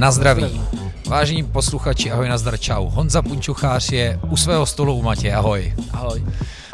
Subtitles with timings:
[0.00, 0.60] Na zdraví.
[1.08, 2.88] Vážení posluchači, ahoj, nazdar, čau.
[2.88, 5.74] Honza Punčuchář je u svého stolu u Matě, ahoj.
[5.92, 6.24] Ahoj.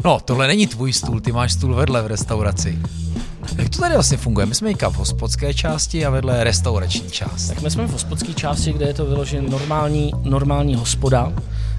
[0.05, 2.79] No, tohle není tvůj stůl, ty máš stůl vedle v restauraci.
[3.57, 4.47] Jak to tady vlastně funguje?
[4.47, 7.49] My jsme v hospodské části a vedle je restaurační část.
[7.49, 11.33] Tak my jsme v hospodské části, kde je to vyložen normální, normální hospoda,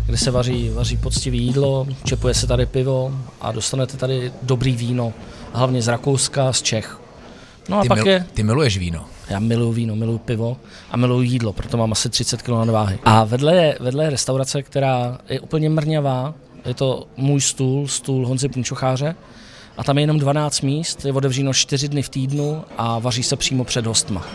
[0.05, 3.11] kde se vaří, vaří poctivé jídlo, čepuje se tady pivo
[3.41, 5.13] a dostanete tady dobrý víno,
[5.53, 6.99] hlavně z Rakouska, z Čech.
[7.69, 8.25] No a ty pak mil, je...
[8.33, 9.05] Ty miluješ víno.
[9.29, 10.57] Já miluji víno, miluji pivo
[10.91, 12.99] a miluji jídlo, proto mám asi 30 kg na váhy.
[13.03, 16.33] A vedle je, vedle je restaurace, která je úplně mrňavá,
[16.65, 19.15] je to můj stůl, stůl Honzy Punčocháře
[19.77, 23.35] a tam je jenom 12 míst, je otevřeno 4 dny v týdnu a vaří se
[23.35, 24.25] přímo před hostma.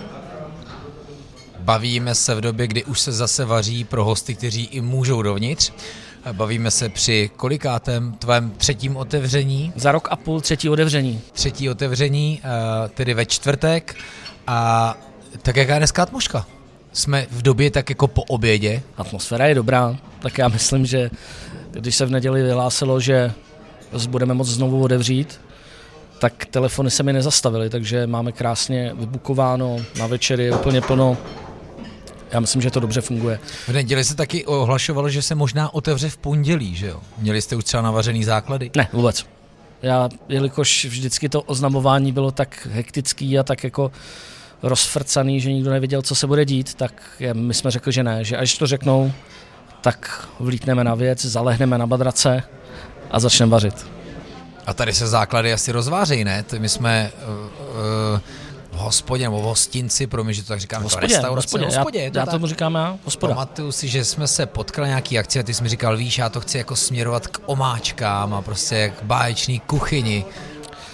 [1.59, 5.73] Bavíme se v době, kdy už se zase vaří pro hosty, kteří i můžou dovnitř.
[6.33, 9.73] Bavíme se při kolikátém tvém třetím otevření?
[9.77, 11.21] Za rok a půl třetí otevření.
[11.33, 13.95] Třetí otevření, eh, tedy ve čtvrtek.
[14.47, 14.97] A
[15.43, 16.47] tak jaká je dneska atmosféra?
[16.93, 18.83] Jsme v době tak jako po obědě.
[18.97, 21.11] Atmosféra je dobrá, tak já myslím, že
[21.71, 23.33] když se v neděli vyhlásilo, že
[24.09, 25.41] budeme moc znovu otevřít,
[26.19, 31.17] tak telefony se mi nezastavily, takže máme krásně vybukováno, na večer je úplně plno.
[32.31, 33.39] Já myslím, že to dobře funguje.
[33.69, 37.01] V neděli se taky ohlašovalo, že se možná otevře v pondělí, že jo?
[37.19, 38.71] Měli jste už třeba navařený základy?
[38.77, 39.27] Ne, vůbec.
[39.83, 43.93] Já, jelikož vždycky to oznamování bylo tak hektický a tak jako
[44.63, 48.37] rozfrcaný, že nikdo nevěděl, co se bude dít, tak my jsme řekli, že ne, že
[48.37, 49.13] až to řeknou,
[49.81, 52.43] tak vlítneme na věc, zalehneme na badrace
[53.11, 53.87] a začneme vařit.
[54.67, 56.45] A tady se základy asi rozvářejí, ne?
[56.59, 58.21] My jsme uh, uh,
[58.73, 62.03] v hospodě nebo v hostinci, pro mě, že to tak říkáme, hospodě, restaurace, hospodě, hospodě,
[62.03, 63.35] já, to já tomu říkám já, hospoda.
[63.35, 66.29] Pamatuju si, že jsme se potkali nějaký akci a ty jsi mi říkal, víš, já
[66.29, 70.25] to chci jako směrovat k omáčkám a prostě jak báječný kuchyni.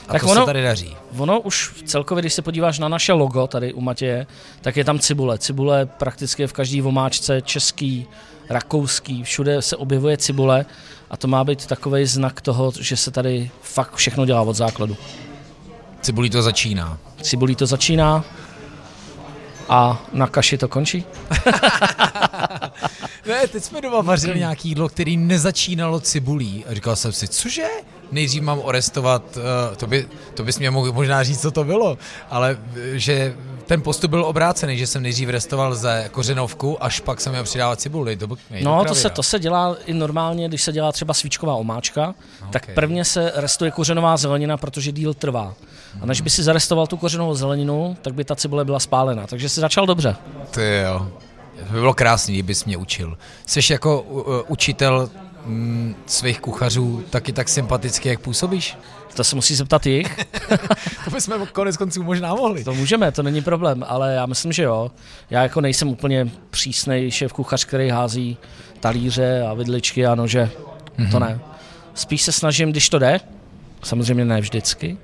[0.09, 0.97] A tak to ono, se tady daří.
[1.19, 4.27] Ono už celkově, když se podíváš na naše logo tady u Matěje,
[4.61, 5.39] tak je tam cibule.
[5.39, 8.07] Cibule prakticky v každý omáčce, český,
[8.51, 10.67] rakouský, všude se objevuje cibule
[11.11, 14.97] a to má být takový znak toho, že se tady fakt všechno dělá od základu.
[16.01, 16.99] Cibulí to začíná.
[17.23, 18.25] Cibulí to začíná
[19.69, 21.05] a na kaši to končí.
[23.27, 26.65] ne, teď jsme doma vařili nějaký jídlo, který nezačínalo cibulí.
[26.69, 27.67] A říkal jsem si, cože?
[28.13, 31.99] Nejdřív mám orestovat, uh, to, by, to bys mě mohl možná říct, co to bylo,
[32.31, 33.35] ale eh, že
[33.69, 37.81] ten postup byl obrácený, že jsem nejdřív restoval ze kořenovku, až pak jsem měl přidávat
[37.81, 38.17] cibuli.
[38.17, 38.29] To
[38.63, 42.51] no, to se, to se dělá i normálně, když se dělá třeba svíčková omáčka, okay.
[42.51, 45.55] tak prvně se restuje kořenová zelenina, protože díl trvá.
[46.01, 49.27] A než by si zarestoval tu kořenovou zeleninu, tak by ta cibule byla spálena.
[49.27, 50.17] Takže si začal dobře.
[50.51, 51.09] Ty jo.
[51.67, 53.19] To by bylo krásný, kdybys mě učil.
[53.47, 55.11] Jsi jako uh, učitel
[55.49, 58.77] mm, svých kuchařů taky tak sympaticky, jak působíš?
[59.15, 60.17] To se musí zeptat jich.
[61.05, 62.65] to bychom konec konců možná mohli.
[62.65, 64.91] To můžeme, to není problém, ale já myslím, že jo.
[65.31, 68.37] Já jako nejsem úplně přísnej šéf kuchař, který hází
[68.81, 70.51] talíře a vidličky a nože.
[70.99, 71.11] Mm-hmm.
[71.11, 71.29] To mhm.
[71.29, 71.41] ne.
[71.95, 73.21] Spíš se snažím, když to jde,
[73.83, 74.99] samozřejmě ne vždycky,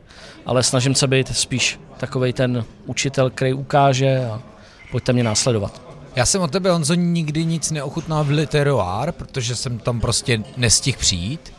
[0.47, 4.43] ale snažím se být spíš takový ten učitel, který ukáže a
[4.91, 5.84] pojďte mě následovat.
[6.17, 10.99] Já jsem od tebe, Honzo, nikdy nic neochutnal v Literoir, protože jsem tam prostě nestihl
[10.99, 11.53] přijít.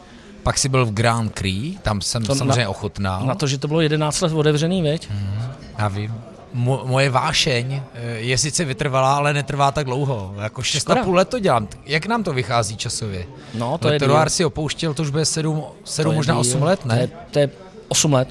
[0.44, 3.26] Pak si byl v Grand Prix, tam jsem to samozřejmě na, ochutnal.
[3.26, 5.10] Na to, že to bylo 11 let otevřený, veď?
[5.10, 6.14] Hmm, já vím.
[6.54, 10.36] Mo, moje vášeň eh, je sice vytrvalá, ale netrvá tak dlouho.
[10.42, 11.68] Jako 6,5 let to dělám.
[11.86, 13.26] Jak nám to vychází časově?
[13.54, 16.96] No, to Literoir je si opouštěl, to už bude 7, 7 možná 8 let, ne?
[16.96, 17.50] To je, to je
[17.88, 18.28] 8 let.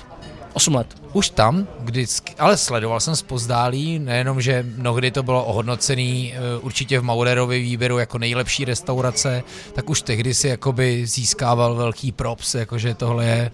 [0.55, 0.87] 8 let.
[1.13, 7.01] Už tam, vždycky, ale sledoval jsem zpozdálí, nejenom, že mnohdy to bylo ohodnocený eh, určitě
[7.01, 12.95] v Maurerově výběru jako nejlepší restaurace, tak už tehdy si jakoby získával velký props, jakože
[12.95, 13.51] tohle je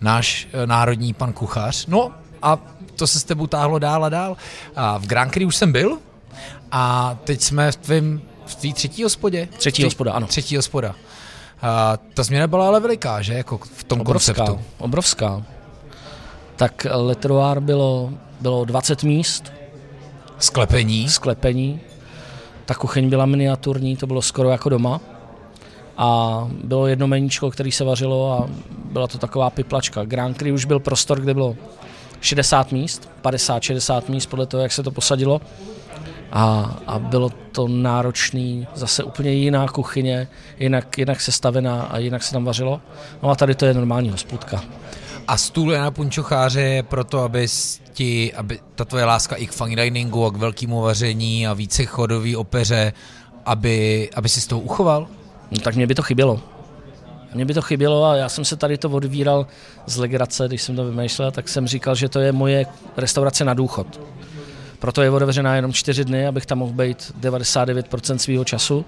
[0.00, 1.86] náš eh, národní pan kuchař.
[1.86, 2.12] No
[2.42, 2.58] a
[2.96, 4.36] to se s tebou táhlo dál a dál.
[4.76, 5.98] A v Grand Prix už jsem byl
[6.70, 9.48] a teď jsme v tvém v tvý třetí hospodě?
[9.58, 10.26] Třetí Tři, hospoda, ano.
[10.26, 10.94] Třetí hospoda.
[11.62, 13.34] A ta změna byla ale veliká, že?
[13.34, 14.64] Jako v tom obrovská, konceptu.
[14.78, 15.42] Obrovská
[16.56, 18.10] tak Letroir bylo,
[18.40, 19.52] bylo 20 míst.
[20.38, 21.08] Sklepení?
[21.08, 21.80] Sklepení.
[22.66, 25.00] Ta kuchyň byla miniaturní, to bylo skoro jako doma.
[25.96, 28.48] A bylo jedno meníčko, který se vařilo a
[28.92, 30.04] byla to taková piplačka.
[30.04, 31.56] Grand Prix už byl prostor, kde bylo
[32.20, 35.40] 60 míst, 50-60 míst podle toho, jak se to posadilo.
[36.32, 42.32] A, a bylo to náročný, zase úplně jiná kuchyně, jinak, jinak sestavená a jinak se
[42.32, 42.80] tam vařilo.
[43.22, 44.64] No a tady to je normální hospodka.
[45.28, 47.46] A stůl je na punčocháře je proto, aby
[47.92, 51.84] ti, aby ta tvoje láska i k fine diningu a k velkému vaření a více
[51.84, 52.92] chodový opeře,
[53.46, 55.06] aby, aby si z toho uchoval?
[55.50, 56.40] No, tak mě by to chybělo.
[57.34, 59.46] Mně by to chybělo a já jsem se tady to odvíral
[59.86, 62.66] z legrace, když jsem to vymýšlel, tak jsem říkal, že to je moje
[62.96, 64.00] restaurace na důchod.
[64.78, 68.84] Proto je otevřená jenom čtyři dny, abych tam mohl být 99% svého času.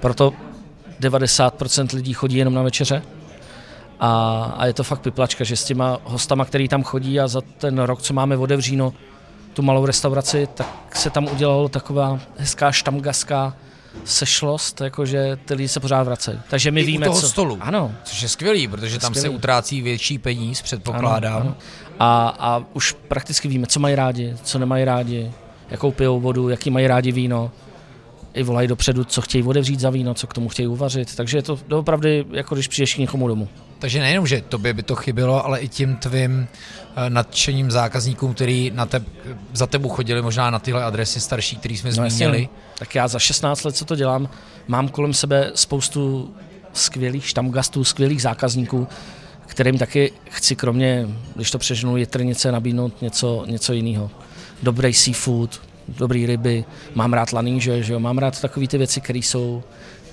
[0.00, 0.32] Proto
[1.00, 3.02] 90% lidí chodí jenom na večeře.
[4.00, 7.40] A, a je to fakt piplačka, že s těma hostama, který tam chodí a za
[7.40, 8.92] ten rok, co máme otevříno,
[9.54, 13.54] tu malou restauraci, tak se tam udělalo taková hezká štamgaská
[14.04, 16.40] sešlost, jakože ty lidi se pořád vracejí.
[16.50, 17.28] Takže my I víme, u toho co...
[17.28, 17.58] stolu.
[17.60, 17.92] Ano.
[18.04, 19.30] Což je skvělý, protože tam skvělý.
[19.32, 21.36] se utrácí větší peníz, předpokládám.
[21.36, 21.56] Ano, ano.
[21.98, 25.32] A, a už prakticky víme, co mají rádi, co nemají rádi,
[25.70, 27.50] jakou pijou vodu, jaký mají rádi víno.
[28.34, 31.16] I volají dopředu, co chtějí otevřít za víno, co k tomu chtějí uvařit.
[31.16, 33.48] Takže je to opravdu jako když přijdeš k někomu domů.
[33.78, 36.48] Takže nejenom, že tobě by to chybělo, ale i tím tvým
[36.96, 39.02] eh, nadšením zákazníkům, který na teb,
[39.52, 42.42] za tebou chodili možná na tyhle adresy starší, které jsme No, zmínili.
[42.42, 42.48] jasně.
[42.78, 44.28] Tak já za 16 let, co to dělám,
[44.68, 46.34] mám kolem sebe spoustu
[46.72, 48.88] skvělých štamgastů, skvělých zákazníků,
[49.46, 54.10] kterým taky chci kromě, když to přeženu, jitrnice nabídnout něco, něco jiného.
[54.62, 56.64] Dobrý seafood, dobrý ryby,
[56.94, 58.00] mám rád laníže, že jo?
[58.00, 59.62] mám rád takové ty věci, které jsou,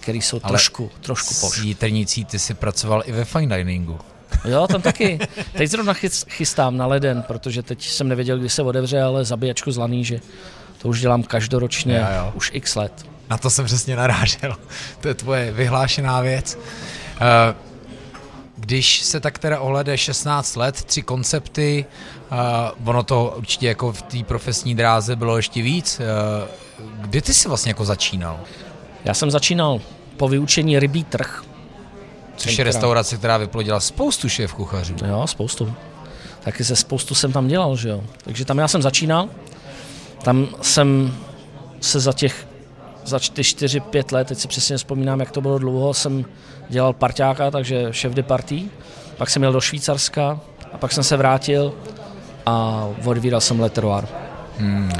[0.05, 1.57] které jsou Ale trošku, trošku S poš.
[1.57, 3.99] jítrnicí ty si pracoval i ve fine diningu.
[4.45, 5.19] Jo, tam taky.
[5.53, 9.71] Teď zrovna chys- chystám na leden, protože teď jsem nevěděl, kdy se otevře, ale zabíjačku
[9.71, 10.19] z laníže.
[10.81, 12.31] To už dělám každoročně, Jo, jo.
[12.35, 13.05] už x let.
[13.29, 14.55] Na to jsem přesně narážel.
[15.01, 16.57] To je tvoje vyhlášená věc.
[17.21, 17.55] Eh,
[18.57, 21.85] Když se tak teda ohlede 16 let, tři koncepty,
[22.31, 25.99] uh, ono to určitě jako v té profesní dráze bylo ještě víc.
[25.99, 28.39] Uh, kdy ty jsi vlastně jako začínal?
[29.05, 29.81] Já jsem začínal
[30.17, 31.43] po vyučení rybí trh.
[32.37, 34.95] Což je restaurace, která vyplodila spoustu šéf kuchařů.
[35.07, 35.73] Jo, spoustu.
[36.43, 38.03] Taky se spoustu jsem tam dělal, že jo.
[38.23, 39.29] Takže tam já jsem začínal.
[40.23, 41.17] Tam jsem
[41.81, 42.47] se za těch,
[43.05, 46.25] za ty 4-5 let, teď si přesně vzpomínám, jak to bylo dlouho, jsem
[46.69, 48.65] dělal parťáka, takže šéf de party.
[49.17, 50.39] Pak jsem jel do Švýcarska
[50.73, 51.73] a pak jsem se vrátil
[52.45, 54.05] a odvíral jsem Letteroir.
[54.57, 54.91] Hmm.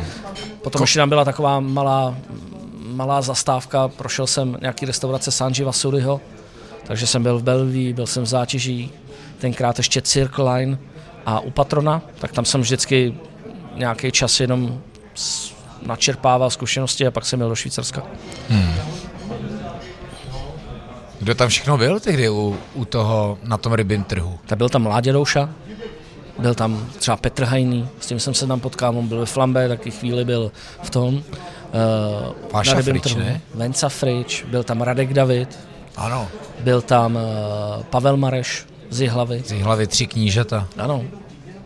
[0.62, 2.16] Potom ještě tam byla taková malá,
[2.96, 6.22] malá zastávka, prošel jsem nějaký restaurace Sanji Vasuryho,
[6.88, 8.92] takže jsem byl v Belvii, byl jsem v Zátěží,
[9.38, 10.78] tenkrát ještě Circle Line
[11.26, 13.18] a u Patrona, tak tam jsem vždycky
[13.76, 14.82] nějaký čas jenom
[15.86, 18.04] načerpával zkušenosti a pak jsem jel do Švýcarska.
[21.20, 24.40] Kdo tam všechno byl tehdy u, u toho, na tom rybím trhu?
[24.46, 25.50] Tak byl tam Mládě Douša,
[26.40, 29.68] byl tam třeba Petr Hajný, s tím jsem se tam potkal, on byl ve Flambe,
[29.68, 30.52] taky chvíli byl
[30.84, 31.24] v tom.
[31.75, 33.42] Uh, Váša Frič, ne?
[33.54, 35.60] Venca Frič, byl tam Radek David,
[35.95, 36.27] Ano,
[36.60, 39.44] byl tam uh, Pavel Mareš z Jihlavy.
[39.45, 41.04] z hlavy tři knížata Ano,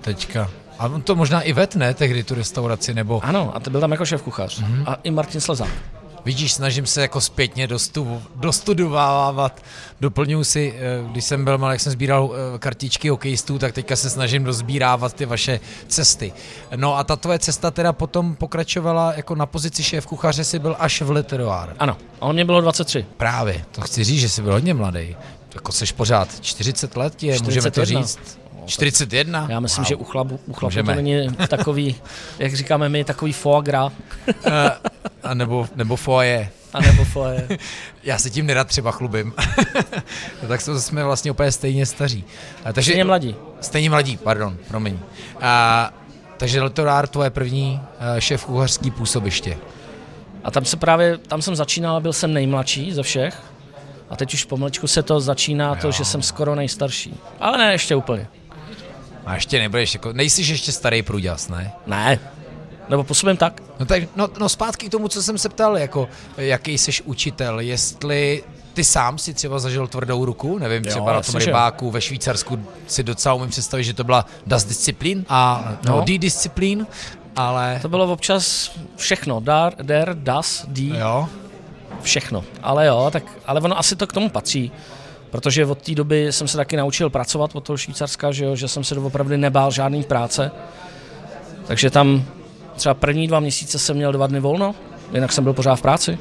[0.01, 0.49] teďka.
[0.79, 3.91] A on to možná i vetne tehdy tu restauraci, nebo ano, a to byl tam
[3.91, 4.61] jako šéf kuchař.
[4.61, 4.83] Mm-hmm.
[4.87, 5.69] A i Martin Slezák.
[6.25, 9.63] Vidíš, snažím se jako zpětně dostu, dostudovávat.
[10.01, 13.95] Doplňuji si, eh, když jsem byl malý, jak jsem sbíral eh, kartičky hokejistů, tak teďka
[13.95, 16.33] se snažím dozbírávat ty vaše cesty.
[16.75, 20.75] No a ta tvoje cesta teda potom pokračovala jako na pozici šéf kuchaře si byl
[20.79, 21.69] až v Letteroir.
[21.79, 23.05] Ano, a on mě bylo 23.
[23.17, 25.15] Právě, to chci říct, že jsi byl hodně mladý.
[25.55, 28.01] Jako seš pořád 40 let je, můžeme to 41.
[28.01, 28.39] říct.
[28.69, 29.47] 41?
[29.49, 29.87] Já myslím, Wow.
[29.89, 30.93] že u chlapu, u chlapu Můžeme.
[30.95, 31.95] to není takový,
[32.39, 33.93] jak říkáme my, takový foie gras,
[34.45, 34.71] Eh,
[35.23, 36.49] a nebo, nebo foje.
[36.73, 37.47] anebo foie.
[38.03, 39.33] Já se tím nerad třeba chlubím.
[40.41, 42.23] no, tak to jsme vlastně úplně stejně staří.
[42.65, 43.35] A, takže, Stejně mladí.
[43.61, 44.99] Stejně mladí, pardon, promiň.
[45.41, 45.93] A,
[46.37, 47.81] takže Letorár, tvoje první
[48.17, 49.57] eh, šéf kuchařský působiště.
[50.43, 53.41] A tam se právě, tam jsem začínal a byl jsem nejmladší ze všech.
[54.09, 55.91] A teď už pomaličku se to začíná to, Jo.
[55.91, 57.19] že jsem skoro nejstarší.
[57.39, 58.27] Ale ne, ještě úplně.
[59.25, 61.71] A ještě nebudeš, jako, nejsi ještě starý průděs, ne?
[61.87, 62.19] Ne.
[62.89, 63.61] Nebo působím tak.
[63.79, 66.07] No, tak, no, no zpátky k tomu, co jsem se ptal, jako
[66.37, 71.11] jaký jsi učitel, jestli ty sám si třeba zažil tvrdou ruku, nevím, Jo, třeba na
[71.11, 75.25] tom jasně, že rybáku ve Švýcarsku si docela umím představit, že to byla das Disziplín
[75.29, 76.01] a no, No.
[76.01, 76.87] die Disziplín,
[77.35, 79.39] ale To bylo občas všechno.
[79.39, 81.27] Dar, der, das, die, jo,
[82.01, 82.43] všechno.
[82.63, 84.71] Ale jo, tak, ale ono asi to k tomu patří.
[85.31, 88.67] Protože od té doby jsem se taky naučil pracovat od toho Švýcarska, že, jo, že
[88.67, 90.51] jsem se opravdu nebál žádný práce.
[91.67, 92.23] Takže tam
[92.75, 94.75] třeba první dva měsíce jsem měl dva dny volno,
[95.13, 96.17] jinak jsem byl pořád v práci.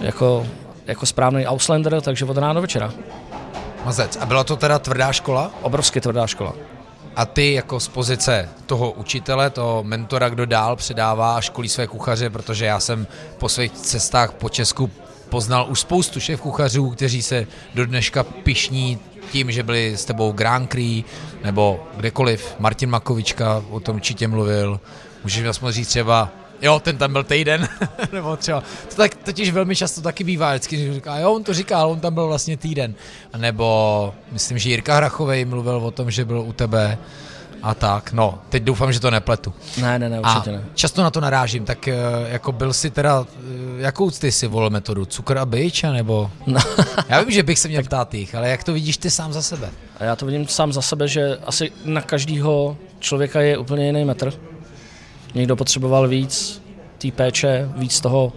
[0.00, 0.46] Jako,
[0.86, 2.92] jako správný Auslander, takže od rána do večera.
[3.84, 4.16] mazec.
[4.20, 5.50] A byla to teda tvrdá škola?
[5.62, 6.52] Obrovsky tvrdá škola.
[7.16, 11.86] A ty jako z pozice toho učitele, toho mentora, kdo dál předává a školí své
[11.86, 13.06] kuchaře, protože já jsem
[13.38, 14.90] po svých cestách po Česku
[15.34, 18.98] poznal už spoustu šéf kuchařů, kteří se do dneška pišní
[19.32, 21.04] tím, že byli s tebou Grand Prix
[21.44, 22.54] nebo kdekoliv.
[22.58, 24.80] Martin Makovička o tom určitě mluvil.
[25.22, 26.30] Můžeš mi aspoň říct třeba,
[26.62, 27.68] jo, ten tam byl týden,
[28.12, 31.90] nebo třeba, to tak totiž velmi často taky bývá, vždycky říká, jo, on to říkal,
[31.90, 32.94] on tam byl vlastně týden.
[33.36, 36.98] Nebo myslím, že Jirka Hrachovej mluvil o tom, že byl u tebe
[37.64, 38.12] a tak.
[38.12, 39.52] No, teď doufám, že to nepletu.
[39.80, 40.64] Ne, ne, ne, určitě a ne.
[40.74, 44.70] často na to narážím, tak eh, jako byl si teda, eh, jakou ty si volil
[44.70, 45.04] metodu?
[45.04, 46.30] Cukr a byč, nebo?
[46.46, 46.60] No.
[47.08, 49.42] Já vím, že bych se měl ptát jich, ale jak to vidíš ty sám za
[49.42, 49.70] sebe?
[50.00, 54.04] A já to vidím sám za sebe, že asi na každého člověka je úplně jiný
[54.04, 54.32] metr.
[55.34, 56.62] Někdo potřeboval víc
[56.98, 58.32] té péče, víc toho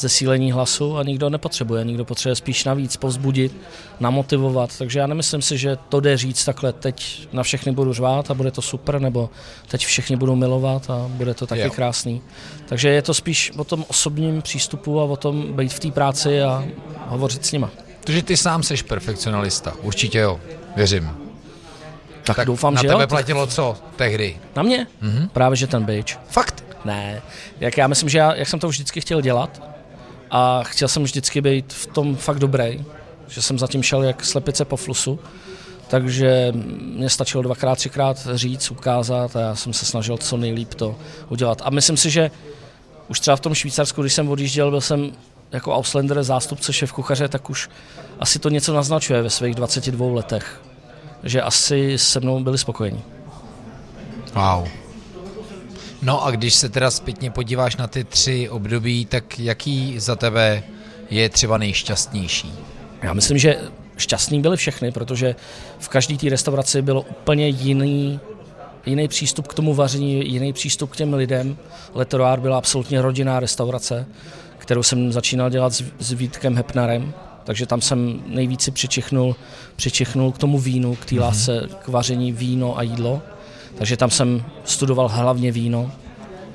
[0.00, 1.84] zesílení hlasu a nikdo nepotřebuje.
[1.84, 3.56] Nikdo potřebuje spíš navíc povzbudit,
[4.00, 4.78] namotivovat.
[4.78, 8.34] Takže já nemyslím si, že to jde říct takhle, teď na všechny budu řvát a
[8.34, 9.30] bude to super, nebo
[9.68, 11.70] teď všichni budou milovat a bude to taky Jo.
[11.70, 12.22] krásný.
[12.66, 16.42] Takže je to spíš o tom osobním přístupu a o tom být v té práci
[16.42, 16.64] a
[17.06, 17.70] hovořit s nima.
[18.00, 20.40] Protože ty sám seš perfekcionalista, určitě jo,
[20.76, 21.10] věřím.
[22.24, 23.06] Tak, tak doufám, na že tebe jo.
[23.06, 24.36] platilo co tehdy?
[24.56, 24.86] Na mě?
[25.02, 25.28] Mm-hmm.
[25.28, 26.18] Právě, že ten bitch.
[26.28, 26.64] Fakt?
[26.84, 27.22] Ne,
[27.60, 29.62] jak já myslím, že já, jak jsem to vždycky chtěl dělat
[30.30, 32.84] a chtěl jsem vždycky být v tom fakt dobrý,
[33.28, 35.18] že jsem zatím šel jak slepice po flusu,
[35.88, 36.52] takže
[36.94, 40.96] mě stačilo dvakrát, třikrát říct, ukázat a já jsem se snažil co nejlíp to
[41.28, 41.62] udělat.
[41.64, 42.30] A myslím si, že
[43.08, 45.12] už třeba v tom Švýcarsku, když jsem odjížděl, byl jsem
[45.52, 47.68] jako Auslander, zástupce šéf kuchaře, tak už
[48.20, 50.62] asi to něco naznačuje ve svých 22 letech,
[51.22, 53.02] že asi se mnou byli spokojení.
[54.34, 54.68] Wow.
[56.02, 60.62] No a když se teda zpětně podíváš na ty tři období, tak jaký za tebe
[61.10, 62.52] je třeba nejšťastnější?
[63.02, 63.58] Já myslím, že
[63.96, 65.34] šťastný byli všechny, protože
[65.78, 68.20] v každé té restauraci bylo úplně jiný,
[68.86, 71.56] jiný přístup k tomu vaření, jiný přístup k těm lidem.
[71.94, 74.06] Letoroár byla absolutně rodinná restaurace,
[74.58, 77.12] kterou jsem začínal dělat s, s Vítkem Hepnarem,
[77.44, 79.36] takže tam jsem nejvíc přičichnul,
[79.76, 81.20] přičichnul k tomu vínu, k té mm-hmm.
[81.20, 83.22] lásce, k vaření víno a jídlo.
[83.80, 85.90] Takže tam jsem studoval hlavně víno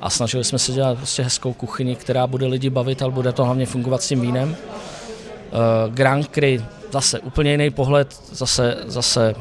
[0.00, 3.44] a snažili jsme se dělat prostě hezkou kuchyni, která bude lidi bavit, ale bude to
[3.44, 4.48] hlavně fungovat s tím vínem.
[4.48, 9.34] Uh, Grand Cru, zase úplně jiný pohled, zase, zase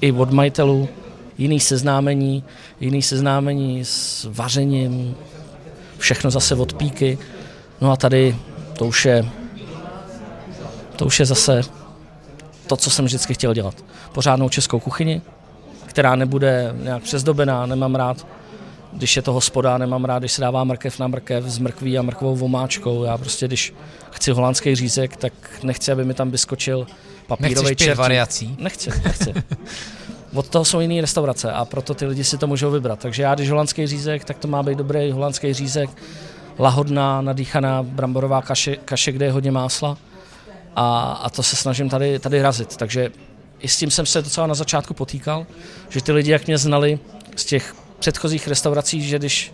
[0.00, 0.88] i od majitelů,
[1.38, 2.44] jiný seznámení,
[2.80, 5.16] jiný seznámení s vařením,
[5.98, 7.18] všechno zase od píky.
[7.80, 8.36] No a tady
[8.78, 9.28] to už je,
[10.96, 11.62] to už je zase
[12.66, 13.74] to, co jsem vždycky chtěl dělat.
[14.12, 15.22] Pořádnou českou kuchyni,
[15.90, 18.26] která nebude nějak přezdobená, nemám rád,
[18.92, 22.02] když je to hospoda, nemám rád, když se dává mrkev na mrkev s mrkví a
[22.02, 23.04] mrkvou vomáčkou.
[23.04, 23.74] Já prostě, když
[24.10, 25.32] chci holandský řízek, tak
[25.62, 26.86] nechci, aby mi tam vyskočil
[27.26, 27.98] papírový čertík.
[27.98, 28.56] variací?
[28.58, 29.34] Nechci, nechci.
[30.34, 32.98] Od toho jsou jiné restaurace a proto ty lidi si to můžou vybrat.
[32.98, 35.90] Takže já, když holandský řízek, tak to má být dobrý holandský řízek,
[36.58, 39.96] lahodná, nadýchaná bramborová kaše, kaše kde je hodně másla
[40.76, 42.76] a, a to se snažím tady, tady razit.
[42.76, 43.10] Takže
[43.60, 45.46] i s tím jsem se docela na začátku potýkal,
[45.88, 46.98] že ty lidi, jak mě znali
[47.36, 49.52] z těch předchozích restaurací, že když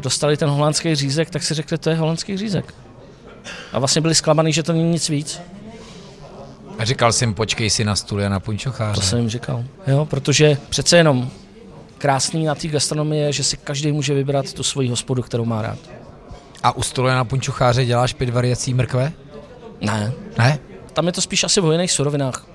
[0.00, 2.74] dostali ten holandský řízek, tak si řekli, to je holandský řízek.
[3.72, 5.40] A vlastně byli zklamaný, že to není nic víc.
[6.78, 9.00] A říkal jsem, počkej si na stůl a na punčocháře.
[9.00, 9.64] To jsem jim říkal.
[9.86, 11.30] Jo, protože přece jenom
[11.98, 15.62] krásný na té gastronomii je, že si každý může vybrat tu svoji hospodu, kterou má
[15.62, 15.78] rád.
[16.62, 19.12] A u stolu na punčocháře děláš pět variací mrkve?
[19.80, 20.12] Ne.
[20.38, 20.58] Ne?
[20.92, 22.46] Tam je to spíš asi o jiných surovinách.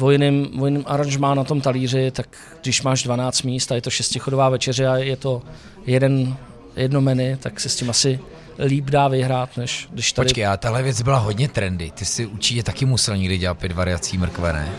[0.00, 2.26] O jiným aranžmá na tom talíři, tak
[2.62, 5.42] když máš 12 míst a je to šestichodová večeře a je to
[5.86, 6.36] jeden,
[6.76, 8.20] jedno menu, tak se s tím asi
[8.58, 10.28] líp dá vyhrát, než když tady...
[10.28, 11.90] Počkej, a tahle věc byla hodně trendy.
[11.90, 14.72] Ty si určitě taky musel někdy dělat pět variací mrkve, ne?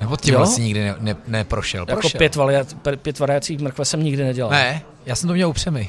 [0.00, 1.84] Nebo tím vlastně nikdy ne, ne, neprošel?
[1.88, 2.18] jako Prošel.
[2.18, 4.50] pět, variac, pět variací mrkve jsem nikdy nedělal.
[4.50, 5.88] Ne, já jsem to měl upřemy.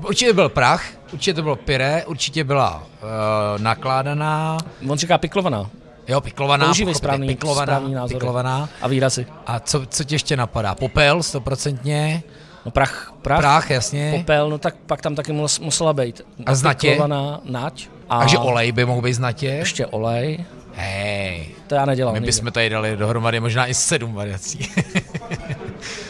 [0.08, 5.70] určitě byl prach, určitě to bylo pyré, určitě byla uh, nakládaná, On říká piklovaná
[6.10, 8.14] jo, piklovaná, Používej správný- piklovaná, správný názory.
[8.14, 8.68] piklovaná.
[8.82, 9.26] a výrazy.
[9.46, 10.74] A co, co ti ještě napadá?
[10.74, 12.22] Popel, stoprocentně,
[12.66, 14.12] No prach, prach, prach, jasně.
[14.16, 16.20] popel, no tak pak tam taky mus- musela být.
[16.46, 16.88] A znatě?
[16.90, 17.88] Piklovaná nať.
[18.08, 19.46] A Takže olej by mohl být znatě.
[19.46, 20.44] Ještě olej.
[20.74, 22.14] Hej, To já nedělám.
[22.14, 24.70] my bychom tady dali dohromady možná i sedm variací.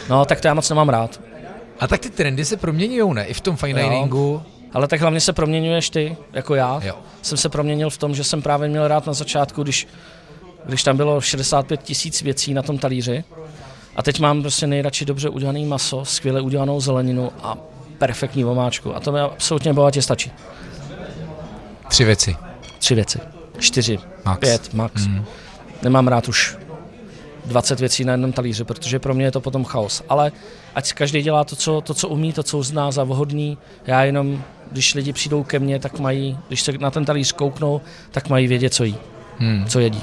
[0.09, 1.21] No, tak to já moc nemám rád.
[1.81, 3.25] A tak ty trendy se proměňují, ne?
[3.27, 4.43] I v tom fine Jo.
[4.73, 6.81] Ale tak hlavně se proměňuješ ty, jako já.
[6.85, 6.95] Jo.
[7.23, 9.89] Jsem se proměnil v tom, že jsem právě měl rád na začátku, když,
[10.65, 13.25] když tam bylo 65 tisíc věcí na tom talíři.
[13.97, 17.59] A teď mám prostě nejradši dobře udělaný maso, skvěle udělanou zeleninu a
[17.99, 18.97] perfektní vomáčku.
[18.97, 20.33] A to mi absolutně bohatě stačí.
[21.89, 22.37] Tři věci.
[22.79, 23.19] Tři věci.
[23.59, 23.99] Čtyři.
[24.25, 24.41] Max.
[24.41, 25.07] Pět, max.
[25.07, 25.25] Mm.
[25.83, 26.57] Nemám rád už
[27.45, 30.03] 20 věcí na jednom talíři, protože pro mě je to potom chaos.
[30.09, 30.33] Ale
[30.75, 33.59] ať každý dělá to co, to, co umí, to, co uzná za vhodný.
[33.87, 37.81] Já jenom, když lidi přijdou ke mně, tak mají, když se na ten talíř kouknou,
[38.11, 38.97] tak mají vědět, co jí,
[39.39, 39.65] Hmm.
[39.69, 40.03] co jedí.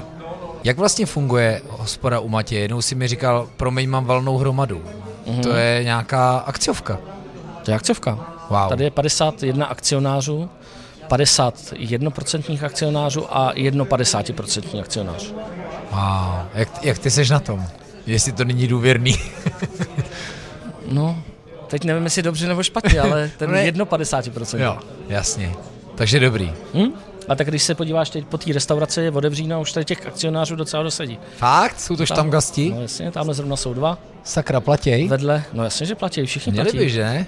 [0.64, 2.60] Jak vlastně funguje hospoda u Matě?
[2.60, 4.82] Jednou si mi říkal, promiň, mám valnou hromadu.
[5.28, 5.42] Mhm.
[5.42, 7.00] To je nějaká akciovka.
[7.64, 8.20] To je akciovka.
[8.50, 8.70] Wow.
[8.70, 10.50] Tady je 51 akcionářů,
[11.10, 15.32] 51% akcionářů a 1,50% akcionář.
[15.92, 16.36] wow.
[16.54, 17.66] Jak, jak ty seš na tom?
[18.06, 19.16] Jestli to není důvěrný.
[20.92, 21.24] no,
[21.68, 23.66] teď nevím, jestli dobře nebo špatně, ale ten Ne.
[23.66, 24.60] jedno 50%.
[24.60, 24.78] jo,
[25.10, 25.54] jasně.
[25.96, 26.54] Takže dobrý.
[26.74, 26.92] Hm?
[27.28, 30.56] A tak když se podíváš teď po té restauraci, je otevřína, už tady těch akcionářů
[30.56, 31.20] docela dosedí.
[31.38, 31.80] Fakt?
[31.80, 32.70] Jsou to štamgasti?
[32.76, 33.98] No jasně, tamhle zrovna jsou dva.
[34.24, 35.08] Sakra, platěj?
[35.08, 36.78] Vedle, no jasně, že platí, všichni Měli platí.
[36.78, 37.26] by, že?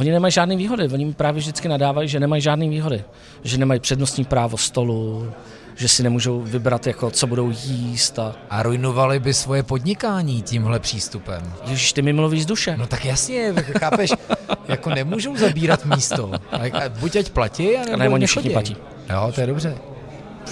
[0.00, 3.04] Oni nemají žádné výhody, oni právě vždycky nadávají, že nemají žádné výhody.
[3.44, 5.32] Že nemají přednostní právo stolu,
[5.78, 10.78] že si nemůžou vybrat, jako, co budou jíst a A ruinovali by svoje podnikání tímhle
[10.80, 11.52] přístupem.
[11.66, 12.76] Ježíš, ty mi mluvíš z duše.
[12.78, 14.10] No tak jasně, chápeš,
[14.68, 16.30] jako nemůžou zabírat místo.
[16.52, 18.76] A- Buď ať platí, a ne, nebo oni všichni platí.
[19.10, 19.76] Jo, to je dobře.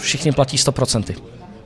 [0.00, 1.14] Všichni platí 100%.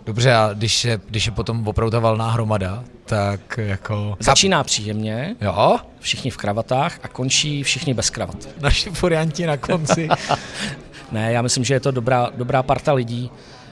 [0.07, 4.17] Dobře, a když je, když je potom opravdu ta valná hromada, tak jako...
[4.21, 8.37] Začíná příjemně, Jo, všichni v kravatách a končí všichni bez kravat.
[8.61, 10.09] naši furianti na konci.
[11.13, 13.31] Ne, já myslím, že je to dobrá, dobrá parta lidí.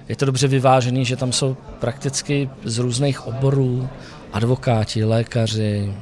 [0.08, 3.88] Je to dobře vyvážený, že tam jsou prakticky z různých oborů
[4.32, 5.94] advokáti, lékaři,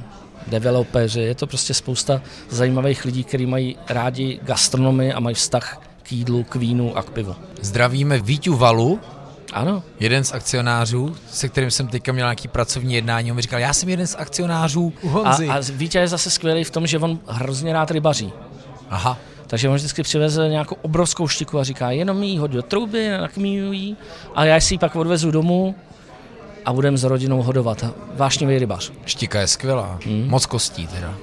[0.47, 1.21] developeři.
[1.21, 6.43] Je to prostě spousta zajímavých lidí, kteří mají rádi gastronomii a mají vztah k jídlu,
[6.43, 7.35] k vínu a k pivu.
[7.61, 8.99] Zdravíme Víťu Valu,
[9.53, 13.31] Ano, jeden z akcionářů, se kterým jsem teďka měl nějaký pracovní jednání.
[13.31, 15.47] On mi říkal, já jsem jeden z akcionářů u a, Honzy.
[15.47, 18.33] a Vítě je zase skvělý v tom, že on hrozně rád rybaří.
[18.89, 19.17] Aha,
[19.47, 23.97] Takže on vždycky přiveze nějakou obrovskou štiku a říká, jenom jí hodil trouby, nakmíju jí
[24.35, 25.75] a já si ji pak odvezu domů
[26.65, 27.85] a budeme s rodinou hodovat.
[28.15, 28.91] Vášnivý rybař.
[29.05, 29.99] štika je skvělá.
[30.05, 30.27] Hmm.
[30.27, 31.13] Moc kostí teda.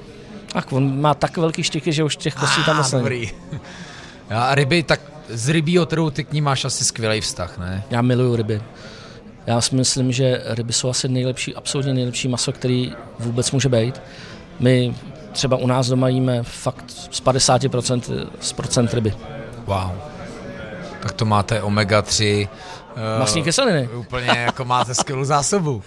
[0.53, 3.03] Tak on má tak velký štiky, že už těch kostí tam Ah, moc není.
[3.03, 3.31] dobrý.
[4.31, 7.83] A ryby, tak z rybího trhu ty k ní máš asi skvělý vztah, ne?
[7.91, 8.63] Já miluju ryby.
[9.47, 14.03] Já si myslím, že ryby jsou asi nejlepší, absolutně nejlepší maso, který vůbec může být.
[14.61, 14.95] My
[15.35, 19.15] třeba u nás doma jíme fakt z 50% z procent ryby.
[19.67, 19.91] Wow.
[21.03, 22.49] Tak to máte omega-3.
[22.49, 23.89] Uh, Masní kyseliny.
[23.89, 25.83] Úplně jako máte skvělou zásobu.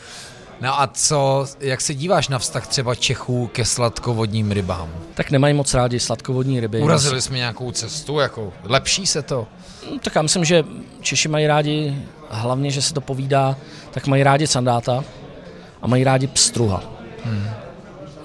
[0.62, 4.89] No a co, jak se díváš na vztah třeba Čechů ke sladkovodním rybám?
[5.13, 6.82] Tak nemají moc rádi sladkovodní ryby.
[6.82, 9.48] Urazili jsme nějakou cestu, jako lepší se to?
[10.02, 10.63] Tak já myslím, že
[11.02, 11.95] Češi mají rádi,
[12.30, 13.56] hlavně, že se to povídá,
[13.91, 15.04] tak mají rádi sandáta
[15.82, 16.84] a mají rádi pstruha.
[17.24, 17.50] Hmm.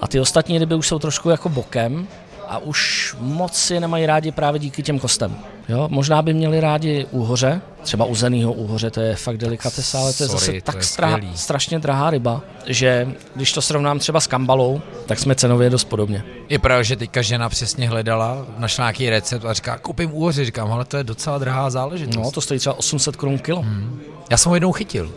[0.03, 2.07] A ty ostatní ryby už jsou trošku jako bokem
[2.47, 5.35] a už moc je nemají rádi právě díky těm kostem.
[5.69, 10.23] Jo, možná by měli rádi úhoře, třeba uzenýho úhoře, to je fakt delikatesa, ale to
[10.23, 14.27] je Sorry, zase tak je stra- strašně drahá ryba, že když to srovnám třeba s
[14.27, 16.23] kambalou, tak jsme cenově dost podobně.
[16.49, 20.45] Je pravda, že teďka žena přesně hledala, našla nějaký recept a říká, koupím úhoře.
[20.45, 22.15] Říkám, ale to je docela drahá záležitost.
[22.15, 23.61] No, to stojí třeba 800 korun kilo.
[23.61, 23.99] Hmm.
[24.31, 25.11] Já jsem ho jednou chytil.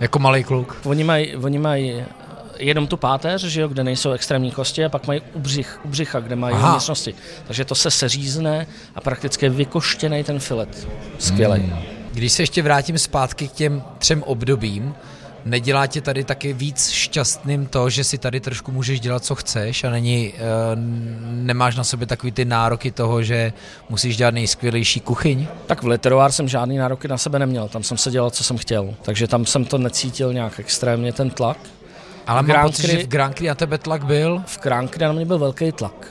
[0.00, 0.76] Jako malý kluk.
[0.84, 2.04] Oni mají, oni mají
[2.60, 6.36] jenom tu páteř, že jo, kde nejsou extrémní kosti a pak mají ubřich, ubřicha, kde
[6.36, 6.74] mají Aha.
[6.74, 7.14] místnosti.
[7.46, 10.88] Takže to se seřízne a prakticky je vykoštěný ten filet.
[11.18, 11.60] Skvělý.
[11.60, 11.82] Hmm.
[12.12, 14.94] Když se ještě vrátím zpátky k těm třem obdobím,
[15.44, 19.84] nedělá tě tady taky víc šťastným to, že si tady trošku můžeš dělat, co chceš
[19.84, 20.38] a není, uh,
[21.30, 23.52] nemáš na sobě takový ty nároky toho, že
[23.88, 25.46] musíš dělat nejskvělejší kuchyň?
[25.66, 28.58] Tak v Literoár jsem žádný nároky na sebe neměl, tam jsem se dělal, co jsem
[28.58, 28.94] chtěl.
[29.02, 31.58] Takže tam jsem to necítil nějak extrémně, ten tlak.
[32.26, 34.42] Ale V mám Grand pocit, Prix- že v Grand Prix na tebe tlak byl.
[34.46, 36.06] V Kránkry na mě byl velký tlak.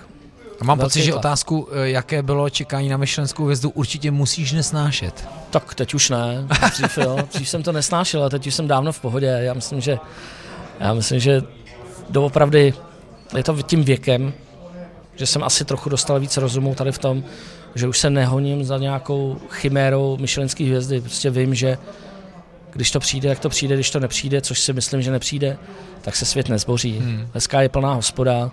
[0.62, 1.20] A mám Velký pocit, že tlak.
[1.20, 5.28] otázku, eh, jaké bylo čekání na myšlenskou hvězdu, určitě musíš nesnášet.
[5.50, 7.18] Tak teď už ne, dřív, jo.
[7.34, 9.26] dřív jsem to nesnášel, a teď už jsem dávno v pohodě.
[9.26, 9.98] Já myslím, že,
[10.80, 11.42] já myslím, že
[12.10, 12.74] doopravdy
[13.38, 14.34] je to tím věkem,
[15.16, 17.24] že jsem asi trochu dostal víc rozumu tady v tom,
[17.76, 21.02] že už se nehoním za nějakou chimérou myšlenské hvězdy.
[21.02, 21.78] Prostě vím, že
[22.74, 25.58] když to přijde, jak to přijde, když to nepřijde, což si myslím, že nepřijde,
[26.02, 27.00] tak se svět nezboří.
[27.00, 27.28] Hmm.
[27.34, 28.52] Hezká je plná hospoda,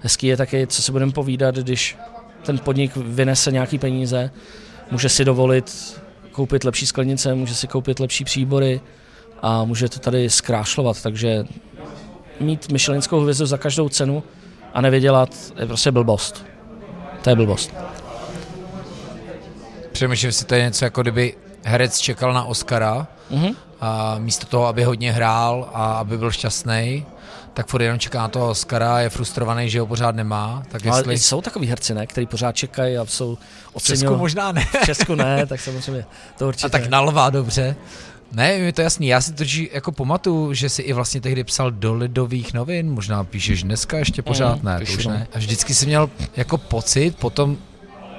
[0.00, 1.96] hezký je taky, co si budeme povídat, když
[2.42, 4.30] ten podnik vynese nějaký peníze,
[4.90, 6.00] může si dovolit
[6.32, 8.80] koupit lepší sklenice, může si koupit lepší příbory
[9.42, 11.44] a může to tady zkrášlovat, takže
[12.40, 14.22] mít myšelinskou hvězdu za každou cenu
[14.74, 16.46] a nevydělat je prostě blbost.
[17.22, 17.74] To je blbost.
[19.92, 23.48] Přemýšlím si, to je něco jako kdyby herec čekal na Oscara Mhm.
[23.80, 27.06] a místo toho, aby hodně hrál a aby byl šťastný,
[27.54, 30.62] tak furt jenom čeká na toho Oscara, je frustrovaný, že ho pořád nemá.
[30.68, 31.18] Tak Ale jestli...
[31.18, 33.38] jsou takový herci, ne, který pořád čekají a jsou
[33.78, 34.64] v Česku možná ne.
[34.82, 36.04] V Česku ne, tak samozřejmě
[36.38, 36.66] to určitě.
[36.66, 37.76] A tak na lva, dobře.
[38.32, 39.06] Ne, je to jasný.
[39.06, 43.24] Já si totiž jako pamatuju, že si i vlastně tehdy psal do lidových novin, možná
[43.24, 45.12] píšeš dneska ještě pořád, Mm, ne, to už no.
[45.12, 45.26] ne.
[45.34, 47.56] A vždycky jsem měl jako pocit potom,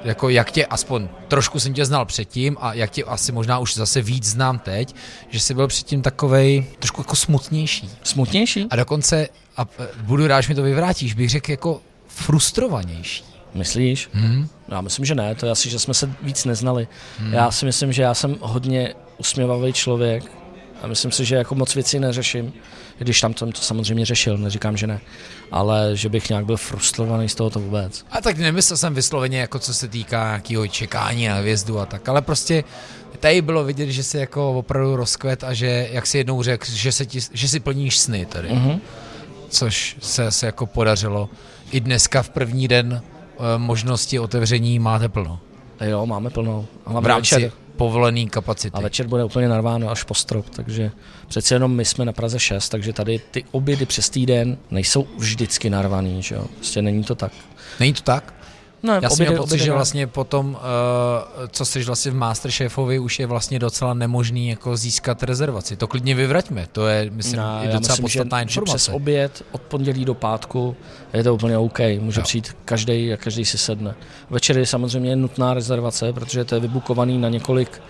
[0.05, 3.75] jako jak tě, aspoň trošku jsem tě znal předtím a jak tě asi možná už
[3.75, 4.95] zase víc znám teď,
[5.29, 7.89] že jsi byl předtím takovej trošku jako smutnější.
[8.03, 8.67] Smutnější?
[8.69, 13.23] A dokonce, a e, budu rád, že mi to vyvrátíš, bych řekl jako frustrovanější.
[13.53, 14.09] Myslíš?
[14.13, 14.47] Hmm?
[14.67, 16.87] Já myslím, že ne, to je asi, že jsme se víc neznali.
[17.19, 17.33] Hmm.
[17.33, 20.31] Já si myslím, že já jsem hodně usměvavý člověk
[20.81, 22.53] A myslím si, že jako moc věcí neřeším,
[22.97, 25.01] když tam jsem to samozřejmě řešil, neříkám, že ne,
[25.51, 28.05] ale že bych nějak byl frustrovaný z toho to vůbec.
[28.11, 32.09] A tak nemyslel jsem vysloveně, jako co se týká nějakého čekání na hvězdu a tak,
[32.09, 32.63] ale prostě
[33.19, 36.91] tady bylo vidět, že si jako opravdu rozkvet a že, jak si jednou řekl, že,
[36.91, 38.49] se ti, že si plníš sny tady.
[38.49, 38.79] Mm-hmm.
[39.49, 41.29] Což se, se jako podařilo.
[41.71, 45.39] I dneska v první den e, možnosti otevření máte plno.
[45.81, 46.65] Jo, máme plno.
[46.85, 47.51] A v rámci večer.
[47.77, 48.77] Povolený kapacity.
[48.77, 50.91] A večer bude úplně narváno až po strop, takže
[51.27, 55.69] přece jenom my jsme na Praze 6, takže tady ty obědy přes týden nejsou vždycky
[55.69, 56.45] narvaný, že jo?
[56.55, 57.31] Prostě není to tak.
[57.79, 58.33] Není to tak?
[58.85, 60.57] No, Já jsem měl pocit, že vlastně potom, uh,
[61.51, 65.75] co jsi vlastně v Masterchefovi, už je vlastně docela nemožný jako získat rezervaci.
[65.75, 68.71] To klidně vyvraťme, to je, myslím, no, je docela myslím, podstatná že, informace.
[68.71, 70.75] Že přes oběd od pondělí do pátku
[71.13, 72.23] je to úplně OK, může jo.
[72.23, 73.95] přijít každý a každý si sedne.
[74.29, 77.81] Večer je samozřejmě nutná rezervace, protože to je vybukovaný na několik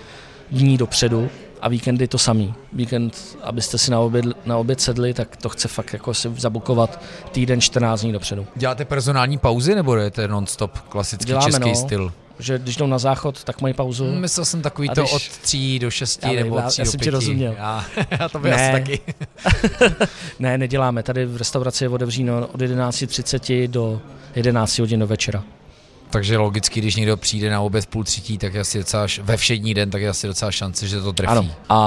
[0.51, 1.29] dní dopředu,
[1.62, 2.54] a víkendy to samý.
[2.74, 7.02] Víkend, abyste si na oběd, na oběd sedli, tak to chce fakt jako si zabukovat
[7.32, 8.48] týden 14 dní dopředu.
[8.56, 11.76] Děláte personální pauzy nebo je non-stop klasický Děláme, český no.
[11.76, 12.12] styl?
[12.39, 14.12] že když jdou na záchod, tak mají pauzu.
[14.12, 15.10] Myslel jsem takový když...
[15.10, 16.86] to od 3 do 6 já nebo od 3 já, do 5.
[16.86, 17.54] Já jsem ti rozuměl.
[17.58, 17.86] Já,
[18.20, 18.56] já to by ne.
[18.56, 19.00] asi taky.
[20.39, 21.04] ne, neděláme.
[21.04, 24.02] Tady v restauraci je otevříno od 11.30 do
[24.36, 25.44] 11 hodin do večera.
[26.15, 29.38] Takže logicky, když někdo přijde na oběd v půl třetí, tak je asi docela, ve
[29.38, 31.32] všední den, tak je asi docela šance, že to trefí.
[31.32, 31.51] Ano.
[31.69, 31.78] A,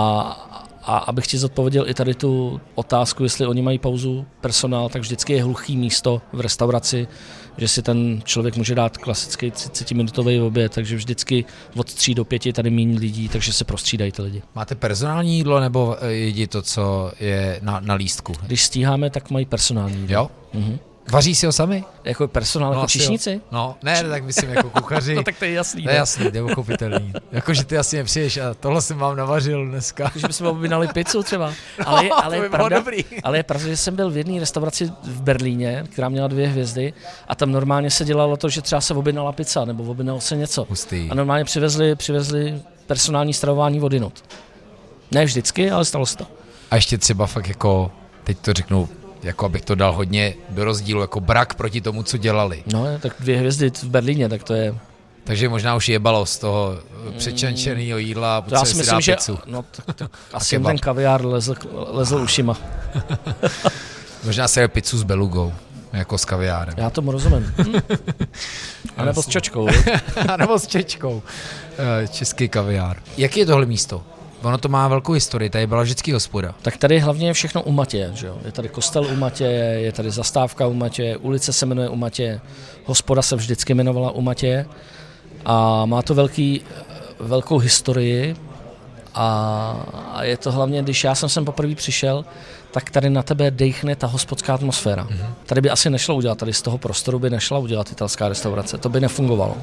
[0.82, 5.32] a abych ti zodpověděl i tady tu otázku, jestli oni mají pauzu personál, tak vždycky
[5.32, 7.08] je hluchý místo v restauraci,
[7.56, 11.44] že si ten člověk může dát klasický 30-minutový oběd, takže vždycky
[11.76, 14.42] od 3 do 5 tady méně lidí, takže se prostřídají ty lidi.
[14.54, 18.32] Máte personální jídlo nebo jedí to, co je na, na lístku?
[18.46, 20.14] Když stíháme, tak mají personální jídlo.
[20.14, 20.30] Jo?
[20.54, 20.78] Mhm.
[21.12, 21.84] Vaří si ho sami?
[22.04, 23.40] Jako personál, no, jako číšníci?
[23.50, 25.14] No, ne, tak myslím jako kuchaři.
[25.16, 25.82] no tak to je jasný.
[25.84, 27.12] To je jasný, to je uchopitelný.
[27.32, 30.12] jako, že ty asi nepřijdeš a tohle jsem vám navařil dneska.
[30.16, 31.52] Že bychom objednali pizzu třeba.
[31.86, 33.04] Ale, je, ale, je pravda, dobrý.
[33.22, 36.92] ale je pravda, že jsem byl v jedné restauraci v Berlíně, která měla dvě hvězdy
[37.28, 40.66] a tam normálně se dělalo to, že třeba se objednala pizza nebo objednalo se něco.
[40.68, 41.08] Hustý.
[41.10, 44.24] A normálně přivezli, přivezli personální stravování vodinot.
[45.10, 46.26] Ne vždycky, ale stalo se to.
[46.70, 47.90] A ještě třeba fakt jako,
[48.24, 48.88] teď to řeknu
[49.22, 52.62] jako abych to dal hodně do rozdílu, jako brak proti tomu, co dělali.
[52.72, 54.74] No, tak dvě hvězdy v Berlíně, tak to je...
[55.24, 56.78] Takže možná už jebalo z toho
[57.18, 62.16] přečančeného jídla a já si myslím, že no, tak, tak asi ten kaviár lezl, lezl
[62.16, 62.56] ušima.
[64.24, 65.52] možná se je pizzu s belugou,
[65.92, 66.74] jako s kaviárem.
[66.76, 67.54] Já tomu rozumím.
[68.96, 69.68] a nebo s čočkou.
[70.28, 71.22] a nebo s čečkou.
[71.78, 72.96] Eh, český kaviár.
[73.16, 74.04] Jaký je tohle místo?
[74.42, 76.54] Ono to má velkou historii, tady byla vždycky hospoda.
[76.62, 78.38] Tak tady hlavně je všechno u Matě, že jo?
[78.44, 79.44] Je tady kostel u Matě,
[79.78, 82.40] je tady zastávka u Matě, ulice se jmenuje u Matě,
[82.84, 84.66] hospoda se vždycky jmenovala u Matě
[85.44, 86.60] a má to velký,
[87.20, 88.36] velkou historii
[89.14, 92.24] a je to hlavně, když já jsem sem poprvé přišel,
[92.70, 95.04] tak tady na tebe dejchne ta hospodská atmosféra.
[95.04, 95.26] Mm-hmm.
[95.46, 98.88] Tady by asi nešlo udělat, tady z toho prostoru by nešla udělat italská restaurace, to
[98.88, 99.56] by nefungovalo.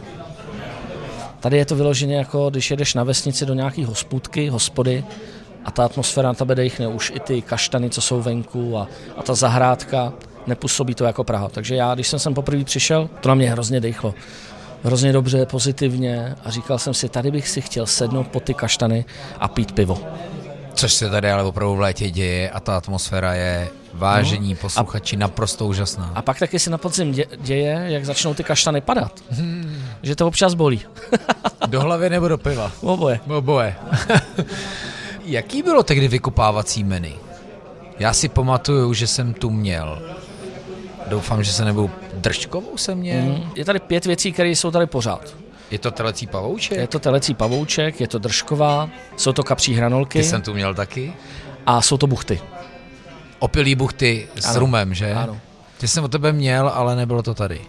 [1.45, 5.03] Tady je to vyloženě jako, když jedeš na vesnici do nějaký hospůdky, hospody
[5.65, 9.23] a ta atmosféra na tebe dechne, už i ty kaštany, co jsou venku a, a
[9.23, 10.13] ta zahrádka,
[10.47, 11.49] nepůsobí to jako Praha.
[11.49, 14.13] Takže já, když jsem sem poprvé přišel, to na mě hrozně dechlo.
[14.83, 19.05] Hrozně dobře, pozitivně a říkal jsem si, tady bych si chtěl sednout po ty kaštany
[19.39, 19.99] a pít pivo.
[20.75, 24.55] Což se tady ale opravdu v létě děje a ta atmosféra je vážení no.
[24.61, 26.11] posluchači a, naprosto úžasná.
[26.15, 29.19] A pak taky se na podzim děje, jak začnou ty kaštany padat.
[29.29, 29.83] Hmm.
[30.03, 30.81] Že to občas bolí.
[31.67, 32.71] do hlavy nebo do piva?
[32.81, 33.19] Oboje.
[33.27, 33.75] Oboje.
[35.25, 37.13] Jaký bylo tehdy vykupávací menu?
[37.99, 40.01] Já si pamatuju, že jsem tu měl.
[41.07, 43.21] Doufám, že se nebudu držkovou jsem měl.
[43.21, 43.51] Mm.
[43.55, 45.35] Je tady pět věcí, které jsou tady pořád.
[45.71, 46.77] Je to telecí pavouček?
[46.77, 50.19] Je to telecí pavouček, je to držková, jsou to kapří hranolky.
[50.19, 51.13] Ty jsem tu měl taky.
[51.65, 52.41] A jsou to buchty.
[53.39, 54.59] Opilý buchty s ano.
[54.59, 55.13] rumem, že?
[55.13, 55.39] Ano.
[55.77, 57.61] Ty jsem o tebe měl, ale nebylo to tady.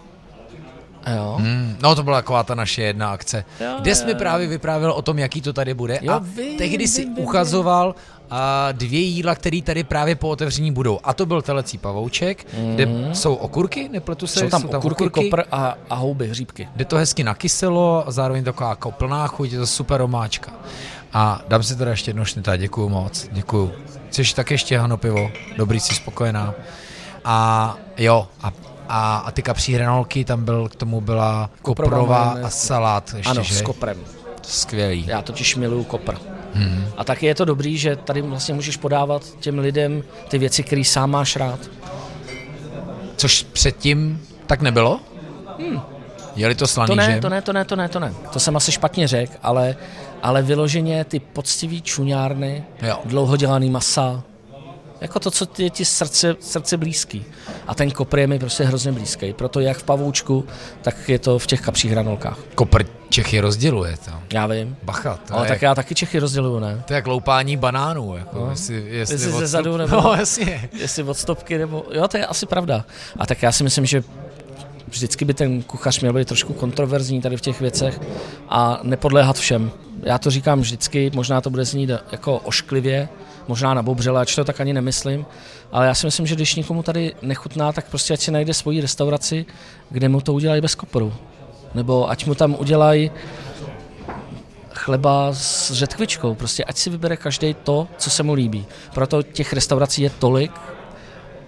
[1.15, 1.35] Jo.
[1.39, 4.91] Hmm, no to byla taková ta naše jedna akce, jo, kde jsi mi právě vyprávěl
[4.91, 7.95] o tom, jaký to tady bude jo, a vím, tehdy si vím, uchazoval
[8.29, 10.99] a dvě jídla, které tady právě po otevření budou.
[11.03, 12.75] A to byl telecí pavouček, mm.
[12.75, 13.15] kde mhm.
[13.15, 14.39] jsou okurky, nepletu se?
[14.39, 16.69] Jsou tam, jsou tam okurky, okurky, kopr a, a houby, hříbky.
[16.75, 20.51] Jde to hezky nakyselo a zároveň taková jako plná chuť, je to super omáčka.
[21.13, 23.71] A dám si teda ještě jedno šnita, děkuju moc, děkuju.
[24.09, 25.31] Chceš tak ještě hano pivo?
[25.57, 26.53] Dobrý, jsi spokojená.
[27.25, 28.51] A jo, a
[28.89, 33.43] a, a ty kapří hranolky, tam byl, k tomu byla koprová a salát ještě, Ano,
[33.43, 33.55] že?
[33.55, 33.97] s koprem.
[34.47, 35.05] Skvělý.
[35.07, 36.15] Já totiž miluju kopr.
[36.53, 36.85] Hmm.
[36.97, 40.83] A taky je to dobrý, že tady vlastně můžeš podávat těm lidem ty věci, které
[40.83, 41.59] sám máš rád.
[43.15, 44.99] Což předtím tak nebylo?
[45.59, 45.81] Hmm.
[46.35, 47.21] Jeli to slaný, to ne, že?
[47.21, 48.13] To ne, to ne, to ne, to ne.
[48.33, 49.75] To jsem asi špatně řekl, ale,
[50.23, 52.99] ale vyloženě ty poctivý čuňárny, Jo.
[53.05, 54.23] dlouhodělaný masa,
[55.01, 57.25] jako to, co je ti srdce, srdce blízký.
[57.67, 59.33] A ten kopr je mi prostě hrozně blízký.
[59.33, 60.45] Proto jak v pavoučku,
[60.81, 62.37] tak je to v těch kapřích hranolkách.
[62.55, 64.11] Kopr Čechy rozděluje to.
[64.33, 64.75] Já vím.
[64.83, 66.83] Bacha, to Ale je, tak já taky Čechy rozděluju, ne?
[66.87, 68.17] to je jak loupání banánů.
[68.17, 68.49] Jako, No.
[68.49, 70.69] jestli, jestli, Jestli ze odstup- zadu nebo- No, jasně.
[70.73, 71.85] Jestli od stopky nebo...
[71.91, 72.85] Jo, to je asi pravda.
[73.19, 74.03] A tak já si myslím, že
[74.87, 77.99] vždycky by ten kuchař měl být trošku kontroverzní tady v těch věcech
[78.49, 79.71] a nepodléhat všem.
[80.03, 83.09] Já to říkám vždycky, možná to bude znít jako ošklivě,
[83.47, 85.25] možná na bobřele, ač to tak ani nemyslím,
[85.71, 88.81] ale já si myslím, že když někomu tady nechutná, tak prostě ať si najde svoji
[88.81, 89.45] restauraci,
[89.89, 91.13] kde mu to udělají bez koporu.
[91.73, 93.11] Nebo ať mu tam udělají
[94.73, 96.35] chleba s řetkvičkou.
[96.35, 98.65] Prostě ať si vybere každý to, co se mu líbí.
[98.93, 100.51] Proto těch restaurací je tolik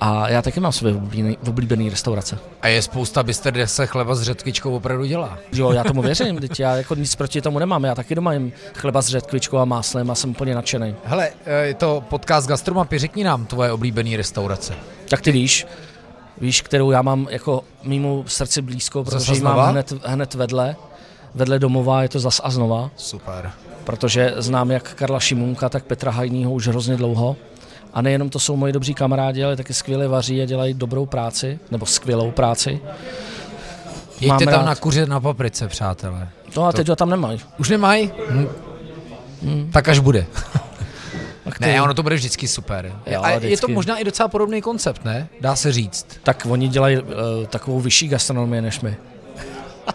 [0.01, 2.39] a já taky mám své oblíbený, oblíbený restaurace.
[2.61, 5.37] A je spousta byster, kde se chleba s řetkvičkou opravdu dělá.
[5.53, 7.83] Jo, já tomu věřím, teď já jako nic proti tomu nemám.
[7.83, 10.95] Já taky doma jim chleba s řetkvičkou a máslem a jsem úplně nadšený.
[11.03, 14.73] Hele, eh, je to podcast Gastromapy, řekni nám tvoje oblíbený restaurace.
[15.09, 15.67] Tak ty víš,
[16.41, 20.75] víš, kterou já mám jako mýmu srdci blízko, protože ji mám hned, hned vedle.
[21.35, 22.91] Vedle domova je to zas a znova.
[22.97, 23.51] Super.
[23.83, 27.35] protože znám jak Karla Šimunka, tak Petra Hajnýho už hrozně dlouho.
[27.93, 31.59] A nejenom to jsou moji dobří kamarádi, ale taky skvěle vaří a dělají dobrou práci,
[31.71, 32.79] nebo skvělou práci.
[34.21, 34.65] Jeďte Mám tam rád.
[34.65, 36.29] na kuře na paprice, přátelé.
[36.57, 37.39] No a teď ho tam nemají.
[37.57, 38.11] Už nemají?
[38.29, 38.47] Hm.
[39.43, 39.69] Hmm.
[39.71, 40.25] Tak až bude.
[41.43, 42.93] Tak, Ne, ono to bude vždycky super.
[43.07, 43.73] Jo, a je to vždycky.
[43.73, 45.27] možná i docela podobný koncept, ne?
[45.41, 46.07] Dá se říct.
[46.23, 47.03] tak oni dělají uh,
[47.49, 48.97] takovou vyšší gastronomii než my.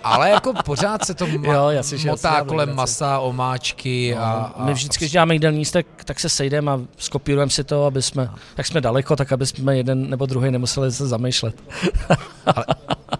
[0.02, 2.76] Ale jako pořád se to ma- Jo, jasně, že motá jasně, kolem jasně.
[2.76, 4.64] masa, omáčky a, a...
[4.64, 8.30] My vždycky, když děláme jídelní tak, tak se sejdeme a skopírujeme si to, aby jsme,
[8.56, 11.62] jak jsme daleko, tak aby jsme jeden nebo druhý nemuseli se zamýšlet.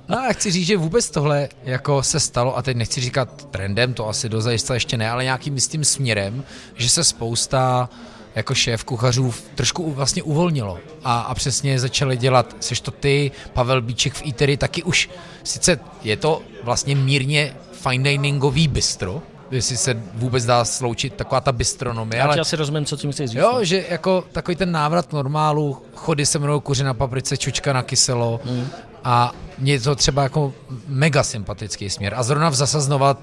[0.09, 3.95] No a chci říct, že vůbec tohle jako se stalo, a teď nechci říkat trendem,
[3.95, 7.89] to asi dozajista ještě ne, ale nějakým jistým směrem, že se spousta
[8.35, 13.83] jako šéf kuchařů trošku vlastně uvolnilo a, a přesně začali dělat, seš to ty, Pavel
[13.83, 15.11] Bíček v Eatery, taky už,
[15.45, 21.53] sice je to vlastně mírně fine diningový bistro, jestli se vůbec dá sloučit taková ta
[21.53, 23.39] bistronomie, Já ale asi rozumím, co tím chceš říct.
[23.39, 27.83] Jo, že jako takový ten návrat normálu, chody se mnou kuře na paprice, čučka na
[27.83, 28.69] kyselo Mm.
[29.05, 30.53] a je to třeba jako
[30.89, 32.15] mega sympatický směr.
[32.17, 33.17] A zrovna v Zasaznova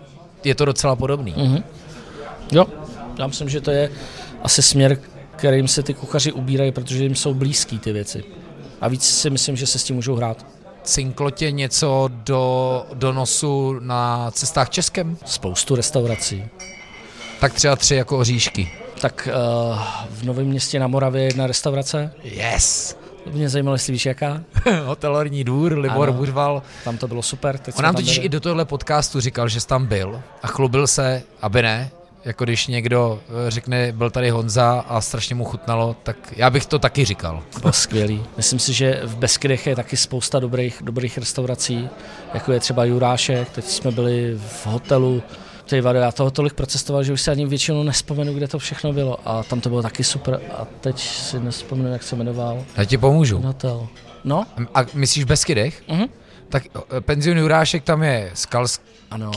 [0.44, 1.34] je to docela podobný.
[1.38, 1.64] Mhm.
[2.52, 2.66] Jo,
[3.20, 3.92] já myslím, že to je
[4.44, 4.98] asi směr,
[5.36, 8.24] kterým se ty kuchaři ubírají, protože jim jsou blízký ty věci.
[8.82, 10.46] A víc si myslím, že se s tím můžou hrát.
[10.84, 15.18] Cinklo tě něco do, do nosu na cestách Českem?
[15.26, 16.44] Spoustu restaurací.
[17.40, 18.72] Tak třeba tři jako oříšky.
[19.02, 19.30] Tak
[19.72, 22.14] uh, v Novém městě na Moravě je jedna restaurace.
[22.24, 22.98] Yes!
[23.24, 24.44] To mě zajímalo, jestli víš jaká.
[24.86, 26.18] Hotelorní dvůr, Libor Ano.
[26.18, 26.64] Buřval.
[26.84, 27.58] Tam to bylo super.
[27.58, 28.26] Teď On nám totiž byli.
[28.26, 31.92] i do tohle podcastu říkal, že jsi tam byl a chlubil se, aby ne,
[32.26, 36.66] jako když někdo eh, řekne, byl tady Honza a strašně mu chutnalo, tak já bych
[36.66, 37.44] to taky říkal.
[37.62, 38.24] Bylo skvělý.
[38.38, 41.90] Myslím si, že v Beskydech je taky spousta dobrých, dobrých restaurací,
[42.34, 45.24] jako je třeba Jurášek, teď jsme byli v hotelu,
[45.66, 48.94] ty vado, já toho tolik procestoval, že už si ani většinou nespomenu, kde to všechno
[48.94, 52.64] bylo a tam to bylo taky super a teď si nespomenu, jak se jmenoval.
[52.78, 53.40] Já ti pomůžu.
[53.40, 53.88] Hotel.
[54.24, 55.84] No, A myslíš v Beskydech?
[55.88, 56.06] mhm.
[56.52, 59.32] Tak eh, penzion Jurášek tam je Skalský, ano.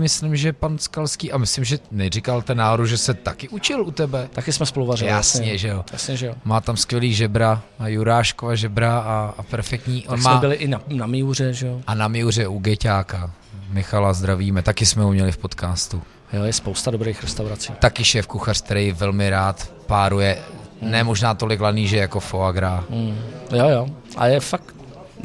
[0.00, 3.90] myslím, že pan Skalský, a myslím, že neříkal ten náhodou, že se taky učil u
[3.90, 4.28] tebe.
[4.32, 5.10] Taky jsme spolu vařili.
[5.10, 5.84] Jasně, že jo.
[5.92, 6.34] Jasně, že jo.
[6.44, 10.06] Má tam skvělý žebra, a Juráškova žebra a, a perfektní.
[10.06, 11.80] On Tak má jsme byli i na, na Míuře, že jo.
[11.86, 13.30] a na Miuře u Geťáka.
[13.70, 16.02] Michala zdravíme, taky jsme ho měli v podcastu.
[16.32, 17.72] Jo, je spousta dobrých restaurací.
[17.78, 20.38] Taky šéf kuchař, který velmi rád páruje,
[20.82, 22.84] ne možná tolik laný, že jako foie gras.
[22.90, 23.18] Mm.
[23.52, 23.88] Jo, jo.
[24.16, 24.74] A je fakt,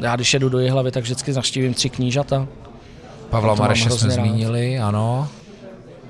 [0.00, 2.46] já když jedu do Jihlavy, tak vždycky navštívím tři knížata.
[3.30, 4.14] Pavla Mareše jsme rád.
[4.14, 5.28] zmínili, ano.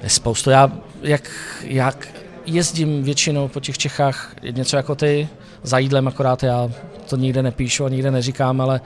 [0.03, 0.51] Je spoustu.
[0.51, 1.31] Já, jak,
[1.63, 2.09] jak
[2.47, 5.29] jezdím většinou po těch Čechách, něco jako ty,
[5.63, 6.71] za jídlem akorát já
[7.09, 8.81] to nikde nepíšu a nikde neříkám, ale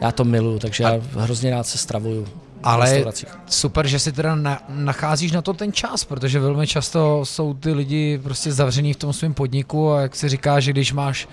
[0.00, 2.28] já to miluju, takže já hrozně rád se stravuju
[2.62, 3.04] Ale
[3.46, 7.72] super, že si teda na, nacházíš na to ten čas, protože velmi často jsou ty
[7.72, 11.28] lidi prostě zavřený v tom svém podniku a jak se říká, že když máš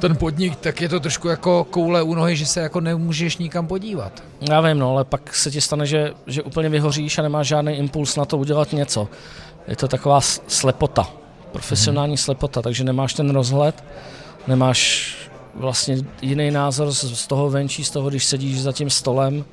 [0.00, 3.66] ten podnik, tak je to trošku jako koule u nohy, že se jako nemůžeš nikam
[3.66, 4.22] podívat.
[4.50, 7.72] Já vím, no, ale pak se ti stane, že, že úplně vyhoříš a nemáš žádný
[7.72, 9.08] impuls na to udělat něco.
[9.68, 11.08] Je to taková slepota,
[11.52, 13.84] profesionální slepota, takže nemáš ten rozhled,
[14.46, 15.14] nemáš
[15.54, 19.44] vlastně jiný názor z, z toho venčí, z toho, když sedíš za tím stolem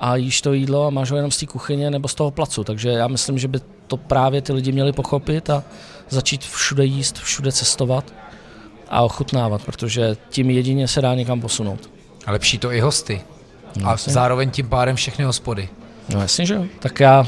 [0.00, 2.64] a jíš to jídlo a máš ho jenom z té kuchyně nebo z toho placu.
[2.64, 5.64] Takže já myslím, že by to právě ty lidi měli pochopit a
[6.08, 8.12] začít všude jíst, všude cestovat
[8.92, 11.90] a ochutnávat, protože tím jedině se dá někam posunout.
[12.26, 13.20] A lepší to i hosty.
[13.76, 14.12] No, A jasně.
[14.12, 15.68] zároveň tím pádem všechny hospody.
[16.14, 16.64] No jasně, že jo.
[16.78, 17.26] Tak já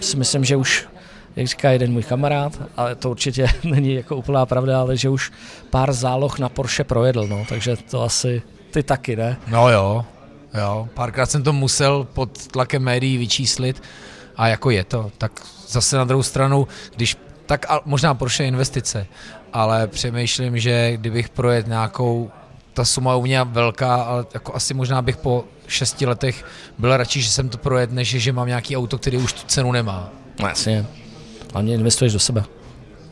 [0.00, 0.88] si myslím, že už
[1.36, 5.32] jak říká jeden můj kamarád, ale to určitě není jako úplná pravda, ale že už
[5.70, 9.36] pár záloh na Porsche projedl, no, takže to asi ty taky, ne?
[9.48, 10.04] No jo,
[10.58, 13.82] jo, párkrát jsem to musel pod tlakem médií vyčíslit
[14.36, 15.32] a jako je to, tak
[15.68, 17.16] zase na druhou stranu, když
[17.48, 19.06] tak a možná Porsche investice,
[19.52, 22.30] ale přemýšlím, že kdybych projet nějakou,
[22.74, 26.44] ta suma u mě velká, ale jako asi možná bych po šesti letech
[26.78, 29.72] byl radši, že jsem to projet, než že mám nějaký auto, který už tu cenu
[29.72, 30.10] nemá.
[30.40, 30.86] No jasně,
[31.52, 32.44] hlavně investuješ do sebe.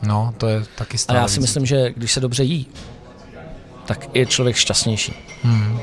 [0.01, 2.67] No, to je taky stále A já si myslím, že když se dobře jí,
[3.85, 5.13] tak je člověk šťastnější.
[5.43, 5.79] Hmm.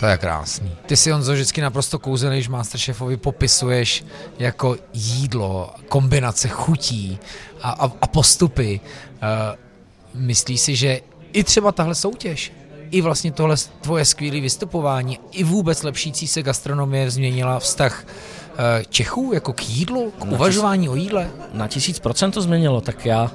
[0.00, 0.70] To je krásný.
[0.86, 4.04] Ty si Honzo vždycky naprosto kouzelný, když Masterchefovi popisuješ
[4.38, 7.18] jako jídlo, kombinace chutí
[7.62, 8.80] a, a, a postupy.
[8.82, 11.00] Uh, myslíš si, že
[11.32, 12.52] i třeba tahle soutěž,
[12.90, 18.56] i vlastně tohle tvoje skvělé vystupování, i vůbec lepšící se gastronomie změnila vztah uh,
[18.88, 21.30] Čechů jako k jídlu, k uvažování o jídle?
[21.52, 23.32] Na tisíc procent to změnilo, tak já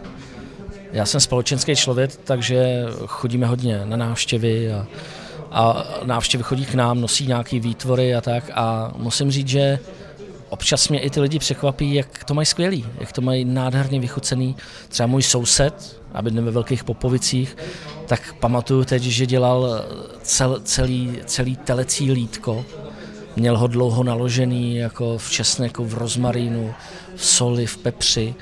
[0.91, 4.87] já jsem společenský člověk, takže chodíme hodně na návštěvy a,
[5.55, 9.79] a návštěvy chodí k nám, nosí nějaký výtvory a tak a musím říct, že
[10.49, 14.55] občas mě i ty lidi překvapí, jak to mají skvělý, jak to mají nádherně vychucený.
[14.89, 17.57] Třeba můj soused, aby ve velkých Popovicích,
[18.05, 19.85] tak pamatuju teď, že dělal
[20.21, 22.65] cel, celý, celý telecí lítko,
[23.35, 26.73] měl ho dlouho naložený jako v česneku, v rozmarínu,
[27.15, 28.35] v soli, v pepři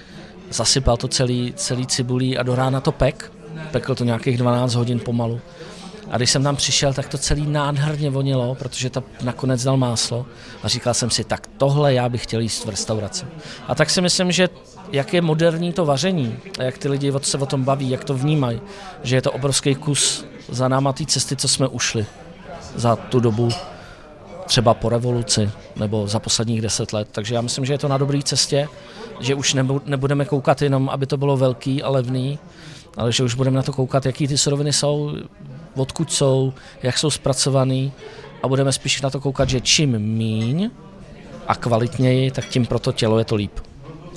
[0.49, 3.32] zasypal to celý, celý cibulí a do rána to pek.
[3.71, 5.41] Pekl to nějakých 12 hodin pomalu.
[6.10, 10.26] A když jsem tam přišel, tak to celý nádherně vonilo, protože to nakonec dal máslo.
[10.63, 13.26] A říkal jsem si, tak tohle já bych chtěl jíst v restauraci.
[13.68, 14.50] A tak si myslím, že
[14.92, 18.13] jak je moderní to vaření a jak ty lidi se o tom baví, jak to
[18.13, 18.62] vnímají,
[19.04, 22.06] že je to obrovský kus za náma té cesty, co jsme ušli
[22.76, 23.50] za tu dobu
[24.46, 27.08] třeba po revoluci nebo za posledních deset let.
[27.12, 28.68] Takže já myslím, že je to na dobré cestě
[29.20, 32.39] že už nebudeme koukat jenom, aby to bylo velký a levný,
[32.98, 35.16] ale že už budeme na to koukat, jaký ty suroviny jsou,
[35.75, 37.91] odkud jsou, jak jsou zpracovaný
[38.43, 40.69] a budeme spíš na to koukat, že čím míň
[41.47, 43.59] a kvalitněji, tak tím pro to tělo je to líp.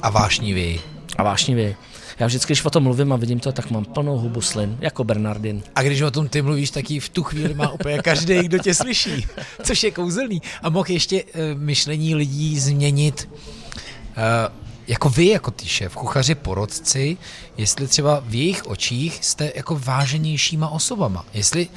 [0.03, 0.81] A vášnivý.
[1.17, 1.75] A vášnivý.
[2.19, 5.05] Já vždycky, když o tom mluvím a vidím to, tak mám plnou hubu slin, jako
[5.05, 5.63] Bernardin.
[5.75, 8.75] A když o tom ty mluvíš, tak v tu chvíli má úplně každý, kdo tě
[8.75, 9.27] slyší,
[9.63, 10.43] což je kouzelný.
[10.63, 17.17] A mohl ještě uh, myšlení lidí změnit uh, jako vy, jako ty šéf, kuchaři, porodci,
[17.57, 21.25] jestli třeba v jejich očích jste jako váženějšíma osobama.
[21.35, 21.69] Jestli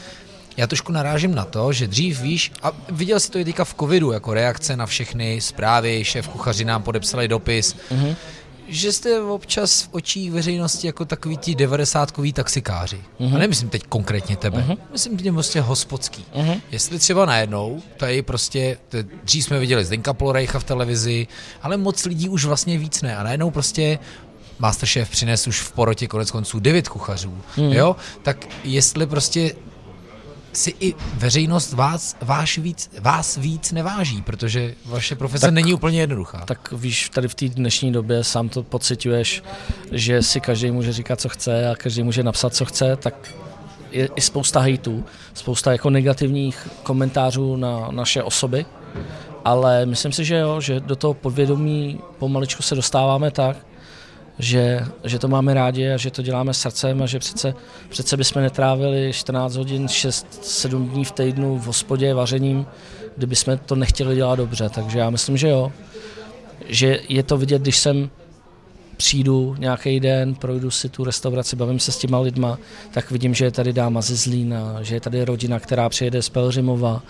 [0.57, 3.75] já trošku narážím na to, že dřív víš, a viděl si to i teďka v
[3.79, 8.15] covidu, jako reakce na všechny zprávy, šéf kuchaři nám podepsali dopis, mm-hmm
[8.69, 12.97] že jste občas v očích veřejnosti jako takový ti devadesátkoví taxikáři.
[13.19, 13.35] Mm-hmm.
[13.35, 14.77] A nemyslím teď konkrétně tebe, mm-hmm.
[14.91, 16.25] myslím tím prostě hospodský.
[16.35, 16.61] Mm-hmm.
[16.71, 18.77] Jestli třeba najednou, tady prostě,
[19.23, 21.27] dřív jsme viděli Zdenka Plorejcha v televizi,
[21.61, 23.17] ale moc lidí už vlastně víc ne.
[23.17, 23.99] A najednou prostě
[24.59, 27.73] Masterchef přines už v porotě konec konců devět kuchařů, mm.
[27.73, 29.51] jo, tak jestli prostě
[30.53, 35.99] si i veřejnost vás, váš víc, vás víc neváží, protože vaše profese tak, není úplně
[35.99, 36.45] jednoduchá.
[36.45, 39.43] Tak víš, tady v té dnešní době sám to pocituješ,
[39.91, 43.33] že si každý může říkat, co chce a každý může napsat, co chce, tak
[43.91, 48.65] je i spousta hejtů, spousta jako negativních komentářů na naše osoby,
[49.45, 53.57] ale myslím si, že jo, že do toho podvědomí pomaličku se dostáváme tak,
[54.39, 57.53] že, že to máme rádi a že to děláme srdcem a že přece,
[57.89, 62.65] přece bychom netrávili 14 hodin, 6-7 dní v týdnu v hospodě vařením,
[63.17, 64.69] kdyby jsme to nechtěli dělat dobře.
[64.69, 65.71] Takže já myslím, že jo.
[66.67, 68.09] Že je to vidět, když jsem
[68.97, 72.57] přijdu nějaký den, projdu si tu restauraci, bavím se s těma lidma,
[72.91, 76.29] tak vidím, že je tady dáma ze Zlína, že je tady rodina, která přijede z
[76.29, 77.03] Pelřimova,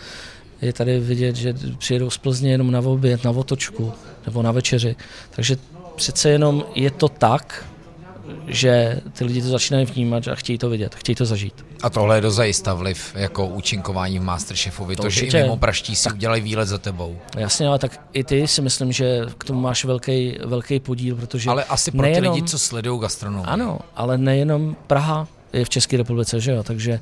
[0.61, 3.93] je tady vidět, že přijedou z Plzně jenom na oběd, na otočku
[4.25, 4.95] nebo na večeři.
[5.29, 5.57] Takže
[5.99, 7.65] přece jenom je to tak,
[8.47, 11.65] že ty lidi to začínají vnímat a chtějí to vidět, chtějí to zažít.
[11.83, 15.95] A tohle je dozajista vliv jako účinkování v Masterchefovi, to, to že i mimo praští
[15.95, 17.17] si tak, udělají výlet za tebou.
[17.37, 21.49] Jasně, ale tak i ty si myslím, že k tomu máš velký, velký podíl, protože...
[21.49, 23.45] Ale asi pro nejenom, ty lidi, co sledují gastronomii.
[23.45, 26.99] Ano, ale nejenom Praha je v České republice, že jo, takže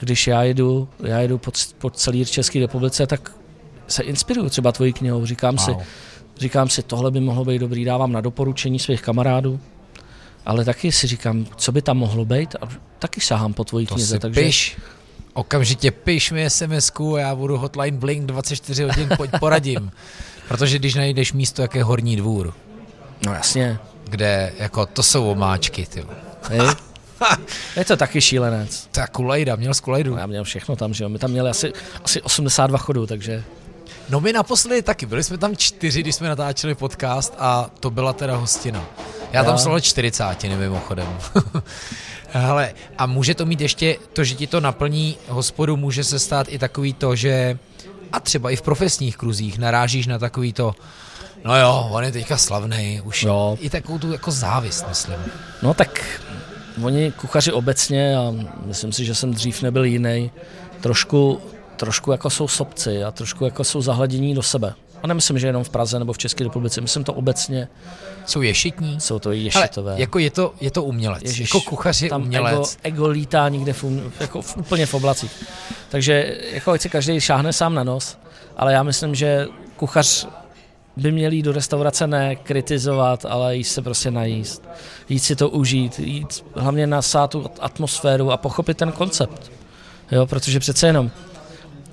[0.00, 3.32] když já jedu, já jedu po, po celé České republice, tak
[3.88, 5.64] se inspiruju třeba tvojí knihou, říkám wow.
[5.64, 5.86] si,
[6.40, 9.60] Říkám si, tohle by mohlo být dobrý, dávám na doporučení svých kamarádů,
[10.46, 12.68] ale taky si říkám, co by tam mohlo být a
[12.98, 14.14] taky sahám po tvojí to knize.
[14.14, 14.40] Si takže...
[14.40, 14.76] piš,
[15.34, 19.92] okamžitě piš mi sms a já budu hotline blink 24 hodin, pojď poradím.
[20.48, 22.54] Protože když najdeš místo, jak je Horní dvůr.
[23.26, 23.78] No jasně.
[24.04, 26.04] Kde, jako, to jsou omáčky, ty.
[27.76, 28.88] je to taky šílenec.
[28.96, 30.10] Je kulajda, měl z kulajdu.
[30.10, 31.08] No, já měl všechno tam, že jo.
[31.08, 31.72] My tam měli asi,
[32.04, 33.44] asi 82 chodů, takže...
[34.08, 38.12] No my naposledy taky, byli jsme tam čtyři, když jsme natáčeli podcast a to byla
[38.12, 38.84] teda hostina.
[39.32, 41.18] Já tam slovo 40, mimochodem.
[42.32, 46.46] Hele, a může to mít ještě to, že ti to naplní hospodu, může se stát
[46.50, 47.58] i takový to, že
[48.12, 50.74] a třeba i v profesních kruzích narážíš na takový to,
[51.44, 53.58] no jo, on je teďka slavný, už jo.
[53.60, 55.18] i takovou tu jako závist, myslím.
[55.62, 56.20] No tak
[56.82, 58.34] oni kuchaři obecně, a
[58.64, 60.30] myslím si, že jsem dřív nebyl jiný,
[60.80, 61.40] trošku,
[61.80, 64.74] trošku jako jsou sobci a trošku jako jsou zahladění do sebe.
[65.02, 67.68] A nemyslím, že jenom v Praze nebo v České republice, myslím to obecně.
[68.26, 69.00] Jsou ješitní?
[69.00, 69.92] Jsou to ješitové.
[69.92, 71.22] Ale jako je to, je to umělec.
[71.22, 72.78] Ježiš, jako kuchař je tam umělec.
[72.82, 75.32] Ego, ego lítá někde v, um, jako v, úplně v oblacích.
[75.88, 78.18] Takže jako ať si každý šáhne sám na nos,
[78.56, 80.28] ale já myslím, že kuchař
[80.96, 84.62] by měl jít do restaurace ne kritizovat, ale jít se prostě najíst.
[85.08, 89.52] Jít si to užít, jít hlavně na tu atmosféru a pochopit ten koncept.
[90.12, 91.10] Jo, protože přece jenom,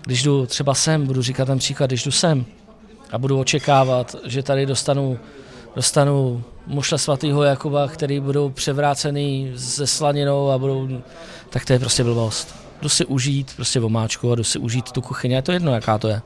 [0.07, 2.45] když jdu třeba sem, budu říkat ten příklad, když jdu sem
[3.11, 5.19] a budu očekávat, že tady dostanu,
[5.75, 11.01] dostanu mušle svatého Jakuba, který budou převrácený se slaninou a budou,
[11.49, 12.55] tak to je prostě blbost.
[12.81, 15.97] Jdu si užít prostě vomáčku a jdu si užít tu kuchyni, je to jedno, jaká
[15.97, 16.21] to je.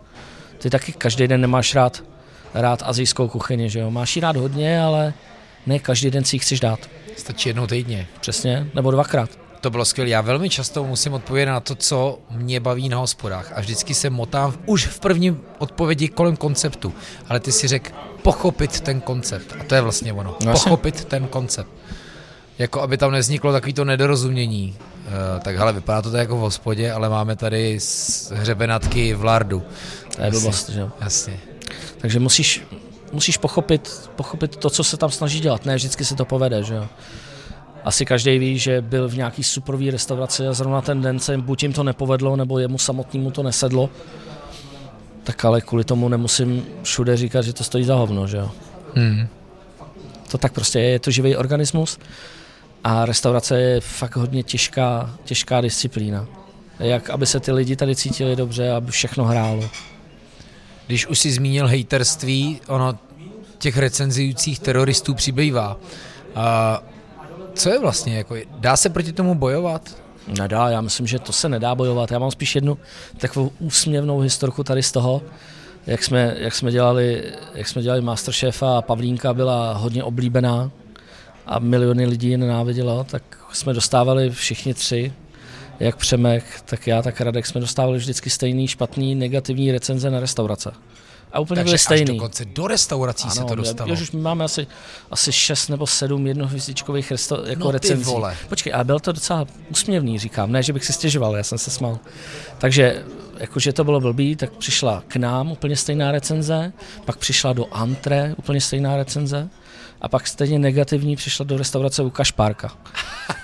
[0.58, 2.04] Ty taky každý den nemáš rád,
[2.54, 3.92] rád azijskou kuchyni, že jo?
[3.92, 5.14] Máš ji rád hodně, ale
[5.66, 6.80] ne každý den si ji chceš dát.
[7.18, 8.08] Stačí jednou týdně.
[8.20, 9.41] Přesně, nebo dvakrát.
[9.62, 10.09] To bylo skvělé.
[10.09, 13.51] Já velmi často musím odpovědět na to, co mě baví na hospodách.
[13.55, 16.93] A vždycky se motám už v první odpovědi kolem konceptu.
[17.30, 19.55] Ale ty si řek pochopit ten koncept.
[19.59, 20.38] A to je vlastně ono.
[20.45, 21.70] No, pochopit ten koncept.
[22.59, 24.76] Jako aby tam nevzniklo takovýto nedorozumění.
[24.78, 27.80] Uh, tak hele, vypadá to tak jako v hospodě, ale máme tady
[28.34, 29.64] hřebenatky v lardu.
[30.16, 30.91] To je blbost, že jo?
[31.01, 31.39] Jasně.
[31.97, 32.64] Takže musíš,
[33.12, 35.66] musíš pochopit, pochopit to, co se tam snaží dělat.
[35.66, 36.88] Ne vždycky se to povede, že jo?
[37.84, 41.64] Asi každý ví, že byl v nějaký superový restauraci a zrovna ten den se buď
[41.64, 43.90] jim to nepovedlo, nebo jemu samotnému to nesedlo.
[45.24, 48.52] Tak ale kvůli tomu nemusím všude říkat, že to stojí za hovno, že jo.
[48.96, 49.28] Hmm.
[50.32, 52.00] To tak prostě je, je to živý organismus
[52.84, 56.28] a restaurace je fakt hodně těžká, těžká disciplína.
[56.80, 59.70] Jak aby se ty lidi tady cítili dobře, aby všechno hrálo.
[60.88, 63.00] Když už si zmínil hejterství, ono
[63.58, 65.76] těch recenzujících teroristů přibývá.
[65.76, 66.91] Uh,
[67.54, 69.95] co je vlastně, jako, dá se proti tomu bojovat?
[70.28, 72.12] Nedá, já myslím, že to se nedá bojovat.
[72.12, 72.78] Já mám spíš jednu
[73.18, 75.22] takovou úsměvnou historku tady z toho,
[75.88, 77.24] jak jsme, jak jsme dělali,
[77.56, 80.72] jak jsme dělali Masterchefa a Pavlínka byla hodně oblíbená
[81.45, 83.24] a miliony lidí ji nenávidělo, tak
[83.54, 85.14] jsme dostávali všichni tři,
[85.80, 90.72] jak Přemek, tak já, tak Radek, jsme dostávali vždycky stejný špatný negativní recenze na restaurace
[91.34, 92.12] a úplně Takže byly stejný.
[92.12, 93.94] Až dokonce do restaurací ano, se to dostalo.
[93.94, 94.68] už my máme asi,
[95.12, 98.04] asi šest nebo sedm jednohvězdičkových resto, jako no, recenzí.
[98.04, 98.38] Vole.
[98.50, 101.72] Počkej, ale byl to docela úsměvný, říkám, ne, že bych si stěžoval, já jsem se
[101.72, 102.00] smál.
[102.58, 103.04] Takže
[103.38, 106.74] jakože to bylo blbý, tak přišla k nám úplně stejná recenze,
[107.06, 109.50] pak přišla do Antre úplně stejná recenze
[110.02, 112.72] a pak stejně negativní přišla do restaurace u Kašpárka.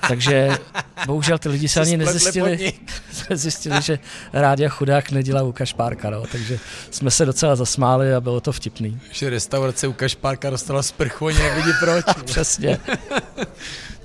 [0.08, 0.58] Takže
[1.06, 2.74] bohužel ty lidi se ani nezjistili,
[3.34, 4.00] zjistili, že
[4.34, 6.24] Rádia chudák nedělá u Kašpárka, no.
[6.32, 6.60] takže
[6.92, 9.00] jsme se docela zasmáli a bylo to vtipný.
[9.12, 12.06] Že restaurace u Kašpárka dostala sprchu, oni nevidí proč.
[12.26, 12.80] Přesně.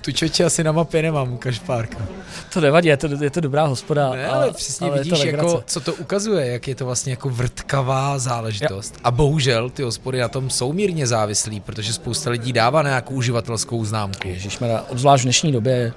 [0.02, 1.98] Tu čoče asi na mapě nemám, Kašpárka.
[2.52, 4.10] To nevadí, je to, je to dobrá hospoda.
[4.10, 7.28] Ne, ale a, přesně ale vidíš, jako, co to ukazuje, jak je to vlastně jako
[7.28, 8.94] vrtkavá záležitost.
[8.94, 9.00] Ja.
[9.04, 13.84] A bohužel ty hospody na tom jsou mírně závislí, protože spousta lidí dává nějakou uživatelskou
[13.84, 14.28] známku.
[14.28, 15.92] Ježišmarja, obzvlášť v dnešní době,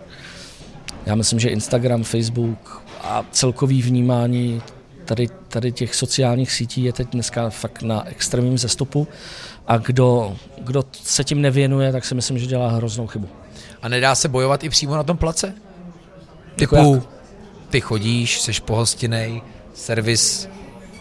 [1.06, 4.62] já myslím, že Instagram, Facebook a celkový vnímání
[5.06, 9.08] tady, tady těch sociálních sítí je teď dneska fakt na extrémním zestupu
[9.68, 13.30] a kdo, kdo se tím nevěnuje, tak si myslím, že dělá hroznou chybu.
[13.86, 15.54] A nedá se bojovat i přímo na tom place?
[16.56, 17.08] Typu, jako
[17.70, 19.42] ty chodíš, jsi pohostinej,
[19.74, 20.50] servis,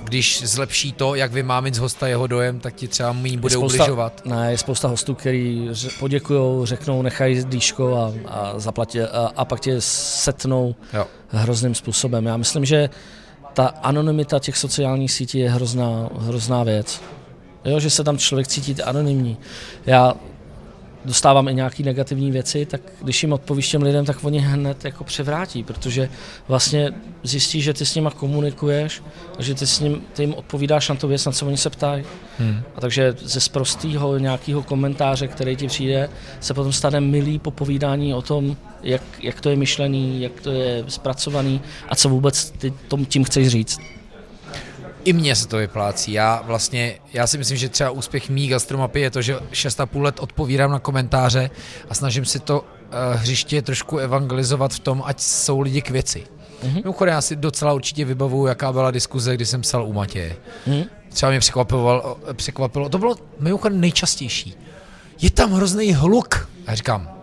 [0.03, 3.85] když zlepší to, jak vymámit z hosta jeho dojem, tak ti třeba méně bude spousta,
[3.85, 4.23] ubližovat.
[4.25, 9.61] Ne, je spousta hostů, který poděkují, řeknou, nechají dýško a, a, zaplatí, a, a pak
[9.61, 11.07] tě setnou jo.
[11.29, 12.27] hrozným způsobem.
[12.27, 12.91] Já myslím, že
[13.55, 17.01] ta anonymita těch sociálních sítí je hrozná, hrozná věc.
[17.65, 19.37] Jo, že se tam člověk cítí anonymní.
[19.87, 20.15] Já
[21.05, 25.05] dostávám i nějaké negativní věci, tak když jim odpovíš těm lidem, tak oni hned jako
[25.05, 26.09] převrátí, protože
[26.49, 26.93] vlastně
[27.23, 29.03] zjistí, že ty s nima komunikuješ
[29.39, 31.71] a že ty, s ním, ty jim odpovídáš na to věc, na co oni se
[31.71, 32.05] ptají.
[32.39, 32.63] Hmm.
[32.77, 36.09] A takže ze sprostého nějakého komentáře, který ti přijde,
[36.41, 40.85] se potom stane milý popovídání o tom, jak, jak to je myšlený, jak to je
[40.89, 43.79] zpracovaný a co vůbec ty tom tím chceš říct
[45.05, 46.13] i mně se to vyplácí.
[46.13, 50.21] Já vlastně, já si myslím, že třeba úspěch mý gastromapy je to, že 6,5 let
[50.21, 51.51] odpovídám na komentáře
[51.89, 52.67] a snažím si to uh,
[53.21, 56.25] hřiště trošku evangelizovat v tom, ať jsou lidi k věci.
[56.65, 56.75] Mm-hmm.
[56.75, 60.37] Mimochodem, já si docela určitě vybavuju, jaká byla diskuze, kdy jsem psal u Matěje.
[60.67, 60.87] Mm-hmm.
[61.09, 64.57] Třeba mě překvapilo, překvapilo, to bylo mimochodem nejčastější.
[65.21, 67.15] Je tam hrozný hluk A říkám,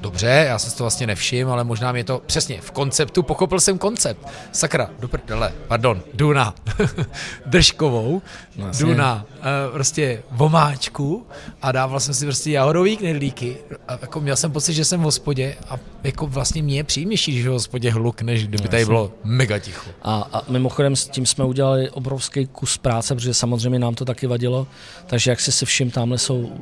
[0.00, 3.78] dobře, já jsem to vlastně nevšiml, ale možná mě to přesně v konceptu, pochopil jsem
[3.78, 4.26] koncept.
[4.52, 6.54] Sakra, do prdele, pardon, jdu na
[7.46, 8.22] držkovou,
[8.56, 11.26] no, jdu na uh, prostě vomáčku
[11.62, 13.56] a dával jsem si prostě jahodový knedlíky
[13.88, 17.32] a jako měl jsem pocit, že jsem v hospodě a jako vlastně mě je příjemnější,
[17.32, 19.90] když v hospodě hluk, než kdyby no, tady bylo mega ticho.
[20.02, 24.26] A, a mimochodem s tím jsme udělali obrovský kus práce, protože samozřejmě nám to taky
[24.26, 24.66] vadilo,
[25.06, 26.52] takže jak si si všim, tamhle jsou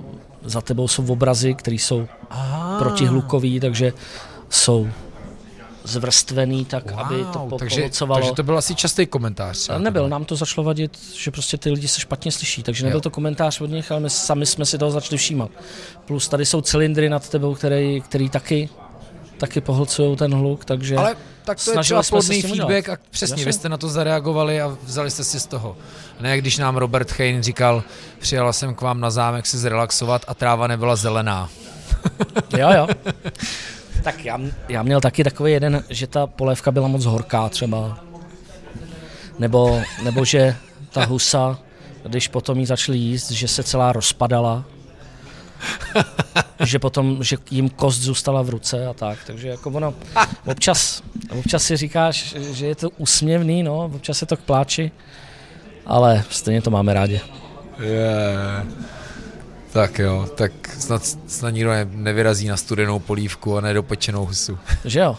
[0.45, 2.65] za tebou jsou obrazy, které jsou Aha.
[2.78, 3.92] Protihlukový, takže
[4.50, 4.88] jsou
[5.84, 9.70] zvrstvený tak, wow, aby to po- takže, takže to byl asi častý komentář.
[9.78, 13.00] Nebyl, nám to začalo vadit, že prostě ty lidi se špatně slyší, takže nebyl jo.
[13.00, 15.50] to komentář od nich, ale my sami jsme si toho začali všímat.
[16.04, 18.68] Plus tady jsou cylindry nad tebou, který, který taky
[19.38, 23.44] taky pohlcují ten hluk, takže Ale tak to je třeba plodný feedback a přesně, Jasně.
[23.44, 25.76] vy jste na to zareagovali a vzali jste si z toho.
[26.20, 27.82] Ne, když nám Robert Hein říkal,
[28.18, 31.48] přijela jsem k vám na zámek si zrelaxovat a tráva nebyla zelená.
[32.59, 32.86] jo, jo.
[34.02, 37.98] Tak já, já měl taky takový jeden, že ta polévka byla moc horká třeba.
[39.38, 40.57] Nebo, nebo že
[40.92, 41.59] ta husa,
[42.02, 44.64] když potom jí začali jíst, že se celá rozpadala
[46.64, 49.94] že potom, že jim kost zůstala v ruce a tak, takže jako ono,
[50.46, 51.02] občas,
[51.38, 54.90] občas si říkáš, že je to úsměvný, no, občas je to k pláči,
[55.86, 57.20] ale stejně to máme rádi.
[57.80, 58.95] Yeah.
[59.76, 64.58] Tak jo, tak snad, snad nikdo ne, nevyrazí na studenou polívku a nedopečenou husu.
[64.84, 65.16] Že jo.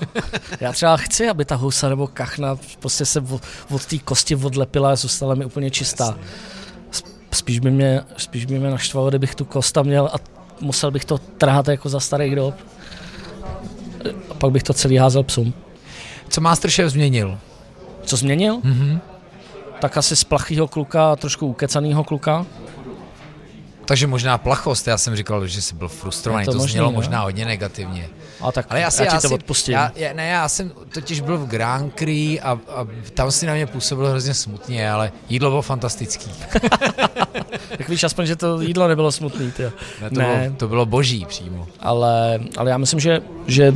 [0.59, 4.91] Já třeba chci, aby ta husa nebo kachna prostě se od, od té kosti odlepila
[4.91, 6.17] a zůstala mi úplně čistá.
[7.31, 10.17] Spíš by mě, spíš by mě naštvalo, kdybych tu kosta měl a
[10.61, 12.55] musel bych to trhat jako za starých dob.
[14.29, 15.53] A pak bych to celý házel psům.
[16.29, 17.37] Co Masterchef změnil?
[18.03, 18.57] Co změnil?
[18.57, 18.99] Mm-hmm.
[19.81, 22.45] Tak asi z plachého kluka a trošku ukecaného kluka.
[23.87, 26.91] Takže možná plachost, já jsem říkal, že jsi byl frustrovaný, to, to možný, znělo jo.
[26.91, 28.09] možná hodně negativně.
[28.41, 29.73] A tak Ale já, si, já, já to odpustím.
[29.73, 33.53] Já, já, ne, já jsem totiž byl v Grand Prix a, a tam si na
[33.53, 36.31] mě působil hrozně smutně, ale jídlo bylo fantastický.
[37.77, 39.51] tak víš aspoň, že to jídlo nebylo smutný.
[39.51, 39.71] Tě.
[40.01, 40.43] Ne, to, ne.
[40.43, 41.67] Bylo, to bylo boží přímo.
[41.79, 43.73] Ale, ale já myslím, že, že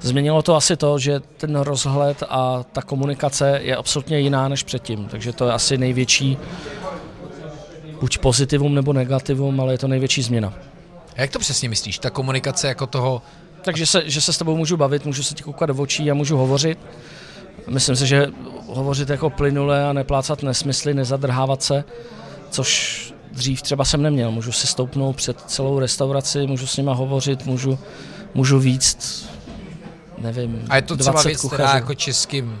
[0.00, 5.08] Změnilo to asi to, že ten rozhled a ta komunikace je absolutně jiná než předtím,
[5.10, 6.38] takže to je asi největší
[8.00, 10.54] buď pozitivum nebo negativum, ale je to největší změna.
[11.16, 11.98] A jak to přesně myslíš?
[11.98, 13.22] Ta komunikace jako toho...
[13.62, 16.14] Takže se, že se s tebou můžu bavit, můžu se ti koukat do očí a
[16.14, 16.78] můžu hovořit.
[17.68, 18.26] Myslím si, že
[18.66, 21.84] hovořit jako plynule a neplácat nesmysly, nezadrhávat se,
[22.50, 23.00] což
[23.32, 24.30] dřív třeba jsem neměl.
[24.30, 27.78] Můžu si stoupnout před celou restauraci, můžu s nima hovořit, můžu,
[28.34, 29.26] můžu víc,
[30.18, 32.60] nevím, A je to třeba věc, která jako českým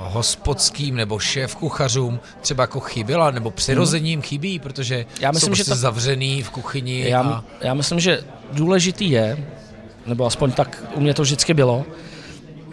[0.00, 5.64] hospodským nebo šéf kuchařům třeba jako chyběla, nebo přirozením chybí, protože já myslím, jsou prostě
[5.64, 5.76] že to...
[5.76, 7.08] zavřený v kuchyni.
[7.08, 7.44] Já, a...
[7.60, 8.20] já myslím, že
[8.52, 9.46] důležitý je,
[10.06, 11.84] nebo aspoň tak u mě to vždycky bylo,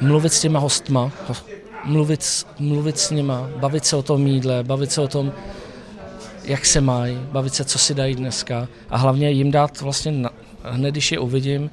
[0.02, 1.12] mluvit s těma hostma,
[1.84, 5.32] mluvit, mluvit s nima, bavit se o tom jídle, bavit se o tom,
[6.44, 10.30] jak se mají, bavit se, co si dají dneska a hlavně jim dát vlastně, na,
[10.64, 11.70] hned když je uvidím,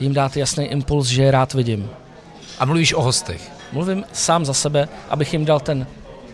[0.00, 1.90] jim dát jasný impuls, že je rád vidím.
[2.58, 3.61] A mluvíš o hostech?
[3.72, 5.86] Mluvím sám za sebe, abych jim dal ten,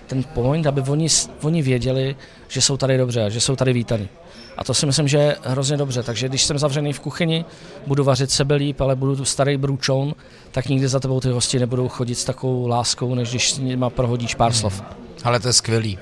[0.07, 1.09] ten point, aby oni,
[1.43, 2.17] oni věděli,
[2.49, 4.09] že jsou tady dobře, že jsou tady vítaní.
[4.59, 6.03] A to si myslím, že je hrozně dobře.
[6.03, 7.45] Takže když jsem zavřený v kuchyni,
[7.87, 10.15] budu vařit sebe líp, ale budu tu starý brůčoun,
[10.51, 13.91] tak nikdy za tebou ty hosti nebudou chodit s takovou láskou, než když s nima
[13.91, 14.61] prohodíš pár hmm.
[14.61, 14.83] slov.
[15.25, 15.99] Ale to je skvělý.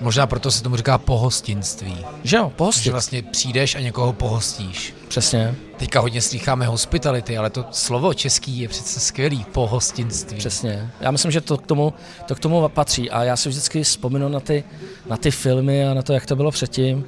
[0.00, 1.96] Možná proto se tomu říká pohostinství.
[2.24, 2.84] Že jo, pohostit.
[2.84, 4.94] Že vlastně přijdeš a někoho pohostíš.
[5.08, 5.54] Přesně.
[5.76, 10.38] Teďka hodně slycháme hospitality, ale to slovo český je přece skvělý, pohostinství.
[10.38, 10.90] Přesně.
[11.00, 11.94] Já myslím, že to k tomu,
[12.26, 14.64] to k tomu patří a já si vždycky vzpomenu na ty,
[15.06, 17.04] na ty filmy a na to, jak to bylo předtím,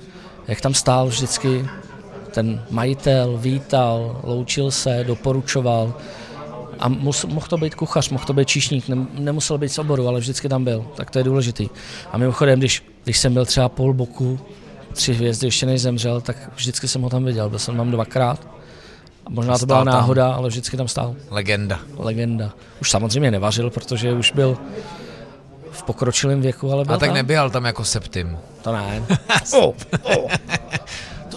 [0.49, 1.67] jak tam stál vždycky
[2.31, 5.95] ten majitel, vítal, loučil se, doporučoval
[6.81, 10.09] a mus, mohl to být kuchař, mohl to být číšník, ne, nemusel být z oboru,
[10.09, 11.69] ale vždycky tam byl, tak to je důležitý.
[12.13, 14.41] A mimochodem, když, když jsem byl třeba půl boku,
[14.93, 18.49] tři hvězdy, ještě než zemřel, tak vždycky jsem ho tam viděl, byl jsem tam dvakrát.
[19.27, 20.39] A možná to byla náhoda, tam.
[20.39, 21.17] ale vždycky tam stál.
[21.31, 21.79] Legenda.
[21.97, 22.53] Legenda.
[22.81, 24.59] Už samozřejmě nevařil, protože už byl
[25.71, 27.15] v pokročilém věku, ale byl A tak tam.
[27.15, 28.39] nebyl tam jako septim.
[28.63, 29.03] To ne.
[29.55, 30.31] oh, oh.
[31.29, 31.37] to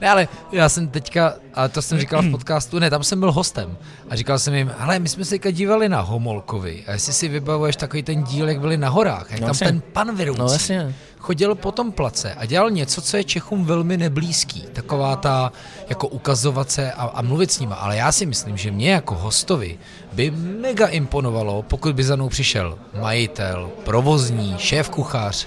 [0.00, 3.32] ne, ale já jsem teďka, ale to jsem říkal v podcastu, ne, tam jsem byl
[3.32, 3.76] hostem
[4.10, 7.28] a říkal jsem jim, ale my jsme se teďka dívali na Homolkovi a jestli si
[7.28, 9.66] vybavuješ takový ten díl, jak byli na horách, jak no, tam jasně.
[9.66, 10.94] ten pan vedoucí no, jasně.
[11.18, 15.52] chodil po tom place a dělal něco, co je Čechům velmi neblízký, taková ta,
[15.88, 19.14] jako ukazovat se a, a mluvit s nima, ale já si myslím, že mě jako
[19.14, 19.78] hostovi
[20.12, 20.30] by
[20.60, 25.46] mega imponovalo, pokud by za mnou přišel majitel, provozní, šéf kuchař,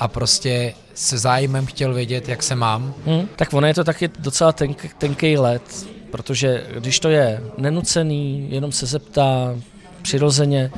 [0.00, 2.94] a prostě se zájmem chtěl vědět, jak se mám.
[3.06, 8.48] Hmm, tak ono je to taky docela tenk, tenký let, protože když to je nenucený,
[8.50, 9.56] jenom se zeptá
[10.02, 10.70] přirozeně,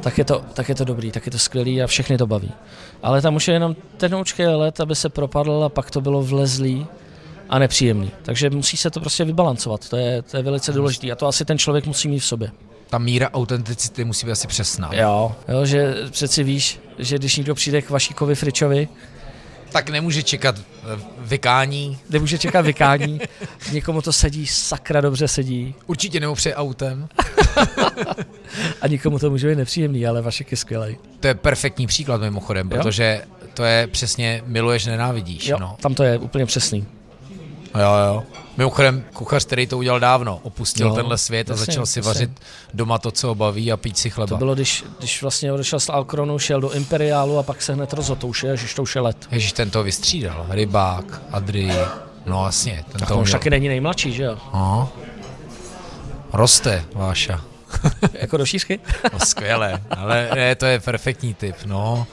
[0.00, 2.52] tak je, to, tak je to dobrý, tak je to skvělý a všechny to baví.
[3.02, 6.86] Ale tam už je jenom ten let, aby se propadl a pak to bylo vlezlý
[7.48, 8.10] a nepříjemný.
[8.22, 11.44] Takže musí se to prostě vybalancovat, to je, to je velice důležité a to asi
[11.44, 12.50] ten člověk musí mít v sobě.
[12.92, 14.90] Ta míra autenticity musí být asi přesná.
[14.94, 18.88] Jo, jo že přeci víš, že když někdo přijde k Vašíkovi Fričovi,
[19.70, 21.98] tak nemůže čekat eh, vykání.
[22.10, 23.20] Nemůže čekat vykání.
[23.72, 25.74] Někomu to sedí, sakra dobře sedí.
[25.86, 27.08] Určitě nemůže autem.
[28.80, 30.96] a nikomu to může být nepříjemný, ale Vašek je skvělý.
[31.20, 32.76] To je perfektní příklad mimochodem, jo?
[32.76, 33.22] protože
[33.54, 35.46] to je přesně miluješ, nenávidíš.
[35.46, 35.76] Jo, no.
[35.80, 36.86] tam to je úplně přesný.
[37.74, 38.22] Jo, jo.
[38.56, 42.30] Mimochodem, kuchař, který to udělal dávno, opustil no, tenhle svět a začal si vařit
[42.74, 44.28] doma to, co ho baví a pít si chleba.
[44.28, 47.92] To bylo, když, když vlastně odešel z Alkronu, šel do Imperiálu a pak se hned
[47.92, 49.16] rozhodl, to už je, že to už je let.
[49.30, 50.46] Ježíš, ten to vystřídal.
[50.48, 51.72] Rybák, Adry,
[52.26, 52.84] no vlastně.
[52.92, 54.38] Ten tak to už taky není nejmladší, že jo?
[54.54, 54.92] No.
[56.32, 57.44] Roste, Váša.
[58.12, 58.80] jako do šířky?
[59.12, 62.06] no, skvěle, ale ne, to je perfektní typ, no.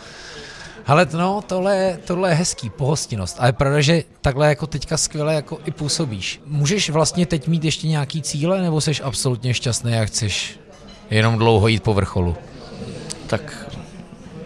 [0.85, 3.37] Ale no, tohle, tohle je hezký, pohostinnost.
[3.39, 6.41] A je pravda, že takhle jako teďka skvěle jako i působíš.
[6.45, 10.59] Můžeš vlastně teď mít ještě nějaký cíle, nebo jsi absolutně šťastný, jak chceš
[11.09, 12.35] jenom dlouho jít po vrcholu?
[13.27, 13.69] Tak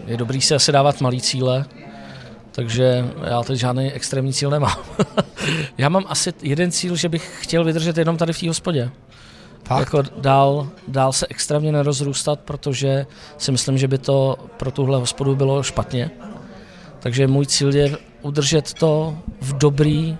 [0.06, 1.64] je dobrý si asi dávat malý cíle,
[2.52, 4.78] takže já teď žádný extrémní cíl nemám.
[5.78, 8.90] já mám asi jeden cíl, že bych chtěl vydržet jenom tady v té hospodě.
[9.64, 9.80] Fakt?
[9.80, 13.06] Jako dál, dál se extrémně nerozrůstat, protože
[13.38, 16.10] si myslím, že by to pro tuhle hospodu bylo špatně.
[17.00, 20.16] Takže můj cíl je udržet to v dobrý,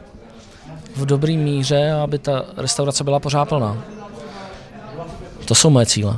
[0.97, 3.85] v dobrý míře, aby ta restaurace byla pořád plná.
[5.45, 6.17] To jsou moje cíle.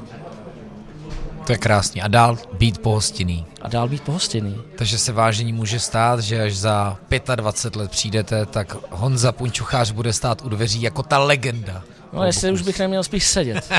[1.47, 2.03] To je krásný.
[2.03, 3.47] A dál být pohostinný.
[3.63, 4.57] A dál být pohostinný.
[4.79, 6.97] Takže se vážení může stát, že až za
[7.37, 11.83] 25 let přijdete, tak Honza Punčuchář bude stát u dveří jako ta legenda.
[12.13, 13.73] No, jestli už bych neměl spíš sedět.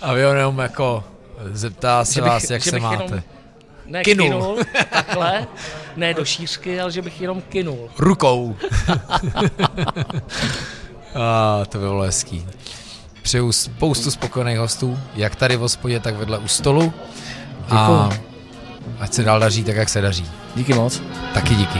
[0.00, 1.04] A vy jenom jako
[1.52, 3.02] zeptá se bych, vás, jak se máte.
[3.04, 3.22] Jenom
[3.86, 4.26] ne kinul.
[4.26, 4.58] kinul,
[4.92, 5.46] takhle,
[5.96, 7.90] ne do šířky, ale že bych jenom kinul.
[7.98, 8.56] Rukou.
[11.14, 12.46] A to by bylo hezký.
[13.22, 16.92] Přeju spoustu spokojených hostů, jak tady v hospodě, tak vedle u stolu.
[17.62, 17.98] Děkuju.
[17.98, 18.10] A
[19.00, 20.26] ať se dál daří tak, jak se daří.
[20.56, 21.02] Díky moc.
[21.34, 21.78] Taky díky.